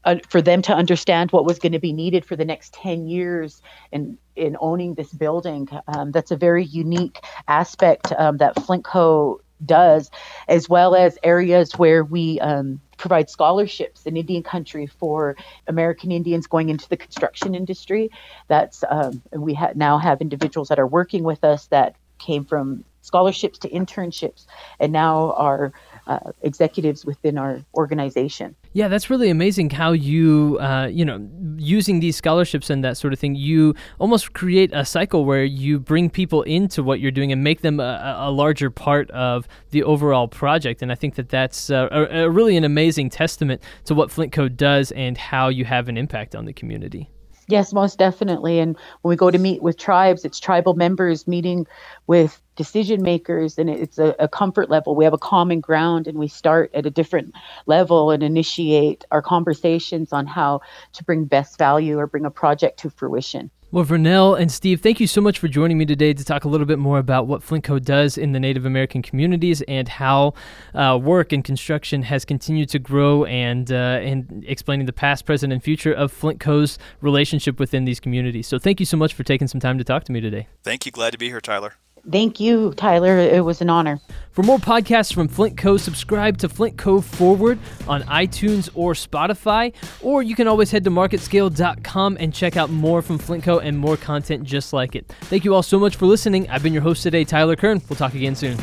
uh, 0.05 0.15
for 0.29 0.41
them 0.41 0.61
to 0.61 0.73
understand 0.73 1.31
what 1.31 1.45
was 1.45 1.59
going 1.59 1.73
to 1.73 1.79
be 1.79 1.91
needed 1.91 2.23
for 2.23 2.35
the 2.35 2.45
next 2.45 2.73
10 2.73 3.07
years 3.07 3.61
in, 3.91 4.17
in 4.35 4.55
owning 4.61 4.93
this 4.93 5.11
building. 5.11 5.67
Um, 5.87 6.11
that's 6.11 6.31
a 6.31 6.37
very 6.37 6.63
unique 6.63 7.19
aspect 7.47 8.13
um, 8.13 8.37
that 8.37 8.55
Flintco 8.55 9.39
does, 9.65 10.09
as 10.47 10.69
well 10.69 10.95
as 10.95 11.17
areas 11.23 11.73
where 11.73 12.03
we 12.03 12.39
um, 12.39 12.79
provide 12.97 13.29
scholarships 13.29 14.05
in 14.05 14.15
Indian 14.17 14.43
country 14.43 14.85
for 14.85 15.35
American 15.67 16.11
Indians 16.11 16.47
going 16.47 16.69
into 16.69 16.87
the 16.87 16.97
construction 16.97 17.55
industry. 17.55 18.09
That's 18.47 18.83
um, 18.89 19.21
we 19.31 19.53
ha- 19.53 19.73
now 19.75 19.97
have 19.97 20.21
individuals 20.21 20.69
that 20.69 20.79
are 20.79 20.87
working 20.87 21.23
with 21.23 21.43
us 21.43 21.67
that 21.67 21.95
came 22.19 22.45
from 22.45 22.83
scholarships 23.01 23.57
to 23.57 23.69
internships 23.69 24.45
and 24.79 24.91
now 24.91 25.31
are 25.33 25.71
uh, 26.07 26.31
executives 26.41 27.05
within 27.05 27.37
our 27.37 27.61
organization. 27.75 28.55
Yeah, 28.73 28.87
that's 28.87 29.09
really 29.09 29.29
amazing 29.29 29.69
how 29.71 29.93
you, 29.93 30.57
uh, 30.59 30.87
you 30.87 31.05
know, 31.05 31.27
using 31.57 32.01
these 32.01 32.15
scholarships 32.15 32.69
and 32.69 32.83
that 32.83 32.97
sort 32.97 33.13
of 33.13 33.19
thing, 33.19 33.35
you 33.35 33.73
almost 33.99 34.33
create 34.33 34.71
a 34.73 34.85
cycle 34.85 35.25
where 35.25 35.43
you 35.43 35.79
bring 35.79 36.09
people 36.09 36.43
into 36.43 36.83
what 36.83 36.99
you're 36.99 37.11
doing 37.11 37.31
and 37.31 37.43
make 37.43 37.61
them 37.61 37.79
a, 37.79 38.15
a 38.19 38.31
larger 38.31 38.69
part 38.69 39.09
of 39.11 39.47
the 39.71 39.81
overall 39.83 40.27
project. 40.27 40.81
And 40.81 40.91
I 40.91 40.95
think 40.95 41.15
that 41.15 41.29
that's 41.29 41.69
uh, 41.69 41.87
a, 41.91 42.23
a 42.25 42.29
really 42.29 42.57
an 42.57 42.63
amazing 42.63 43.09
testament 43.09 43.61
to 43.85 43.95
what 43.95 44.09
Flintco 44.09 44.55
does 44.55 44.91
and 44.91 45.17
how 45.17 45.47
you 45.47 45.65
have 45.65 45.89
an 45.89 45.97
impact 45.97 46.35
on 46.35 46.45
the 46.45 46.53
community. 46.53 47.09
Yes, 47.49 47.73
most 47.73 47.97
definitely. 47.97 48.59
And 48.59 48.77
when 49.01 49.09
we 49.09 49.15
go 49.15 49.31
to 49.31 49.39
meet 49.39 49.63
with 49.63 49.75
tribes, 49.75 50.23
it's 50.23 50.39
tribal 50.39 50.75
members 50.75 51.27
meeting 51.27 51.65
with 52.05 52.39
decision 52.55 53.01
makers, 53.01 53.57
and 53.57 53.71
it's 53.71 53.97
a, 53.97 54.15
a, 54.19 54.27
comfort 54.27 54.69
level. 54.69 54.95
We 54.95 55.03
have 55.05 55.15
a 55.15 55.17
common 55.17 55.59
ground, 55.59 56.05
and 56.05 56.19
we 56.19 56.27
start 56.27 56.69
at 56.75 56.85
a 56.85 56.91
different 56.91 57.33
level 57.65 58.11
and 58.11 58.21
initiate 58.21 59.03
our 59.09 59.23
conversations 59.23 60.13
on 60.13 60.27
how 60.27 60.61
to 60.93 61.03
bring 61.03 61.25
best 61.25 61.57
value 61.57 61.97
or 61.97 62.05
bring 62.05 62.25
a 62.25 62.29
project 62.29 62.81
to 62.81 62.91
fruition. 62.91 63.49
Well, 63.71 63.85
Vernell 63.85 64.39
and 64.39 64.51
Steve, 64.51 64.81
thank 64.81 64.99
you 64.99 65.05
so 65.05 65.21
much 65.21 65.37
for 65.37 65.47
joining 65.47 65.77
me 65.77 65.85
today 65.85 66.11
to 66.11 66.25
talk 66.25 66.43
a 66.43 66.47
little 66.47 66.65
bit 66.65 66.79
more 66.79 66.97
about 66.97 67.27
what 67.27 67.41
Flintco 67.41 67.83
does 67.85 68.17
in 68.17 68.31
the 68.31 68.39
Native 68.39 68.65
American 68.65 69.03
communities 69.03 69.61
and 69.67 69.87
how 69.87 70.33
uh, 70.73 70.97
work 70.99 71.31
and 71.31 71.43
construction 71.43 72.01
has 72.01 72.25
continued 72.25 72.69
to 72.69 72.79
grow 72.79 73.25
and 73.25 73.71
uh, 73.71 73.99
and 74.01 74.43
explaining 74.47 74.87
the 74.87 74.93
past, 74.93 75.23
present, 75.23 75.53
and 75.53 75.61
future 75.63 75.93
of 75.93 76.11
Flintco's 76.11 76.79
relationship 77.01 77.59
within 77.59 77.85
these 77.85 77.99
communities. 77.99 78.47
So, 78.47 78.57
thank 78.57 78.79
you 78.79 78.87
so 78.87 78.97
much 78.97 79.13
for 79.13 79.23
taking 79.23 79.47
some 79.47 79.61
time 79.61 79.77
to 79.77 79.83
talk 79.83 80.03
to 80.05 80.11
me 80.11 80.19
today. 80.19 80.47
Thank 80.63 80.87
you. 80.87 80.91
Glad 80.91 81.11
to 81.11 81.19
be 81.19 81.27
here, 81.27 81.39
Tyler. 81.39 81.75
Thank 82.09 82.39
you, 82.39 82.73
Tyler. 82.73 83.17
It 83.17 83.43
was 83.43 83.61
an 83.61 83.69
honor. 83.69 83.99
For 84.31 84.43
more 84.43 84.57
podcasts 84.57 85.13
from 85.13 85.27
Flint 85.27 85.57
Co., 85.57 85.77
subscribe 85.77 86.37
to 86.37 86.49
Flint 86.49 86.77
Co. 86.77 87.01
Forward 87.01 87.59
on 87.87 88.03
iTunes 88.03 88.69
or 88.73 88.93
Spotify, 88.93 89.73
or 90.01 90.23
you 90.23 90.35
can 90.35 90.47
always 90.47 90.71
head 90.71 90.83
to 90.85 90.89
marketscale.com 90.89 92.17
and 92.19 92.33
check 92.33 92.55
out 92.55 92.69
more 92.69 93.01
from 93.01 93.17
Flint 93.17 93.43
Co. 93.43 93.59
and 93.59 93.77
more 93.77 93.97
content 93.97 94.43
just 94.43 94.71
like 94.71 94.95
it. 94.95 95.07
Thank 95.21 95.45
you 95.45 95.53
all 95.53 95.63
so 95.63 95.79
much 95.79 95.95
for 95.95 96.05
listening. 96.05 96.49
I've 96.49 96.63
been 96.63 96.73
your 96.73 96.83
host 96.83 97.03
today, 97.03 97.23
Tyler 97.25 97.55
Kern. 97.55 97.81
We'll 97.89 97.97
talk 97.97 98.13
again 98.13 98.35
soon. 98.35 98.57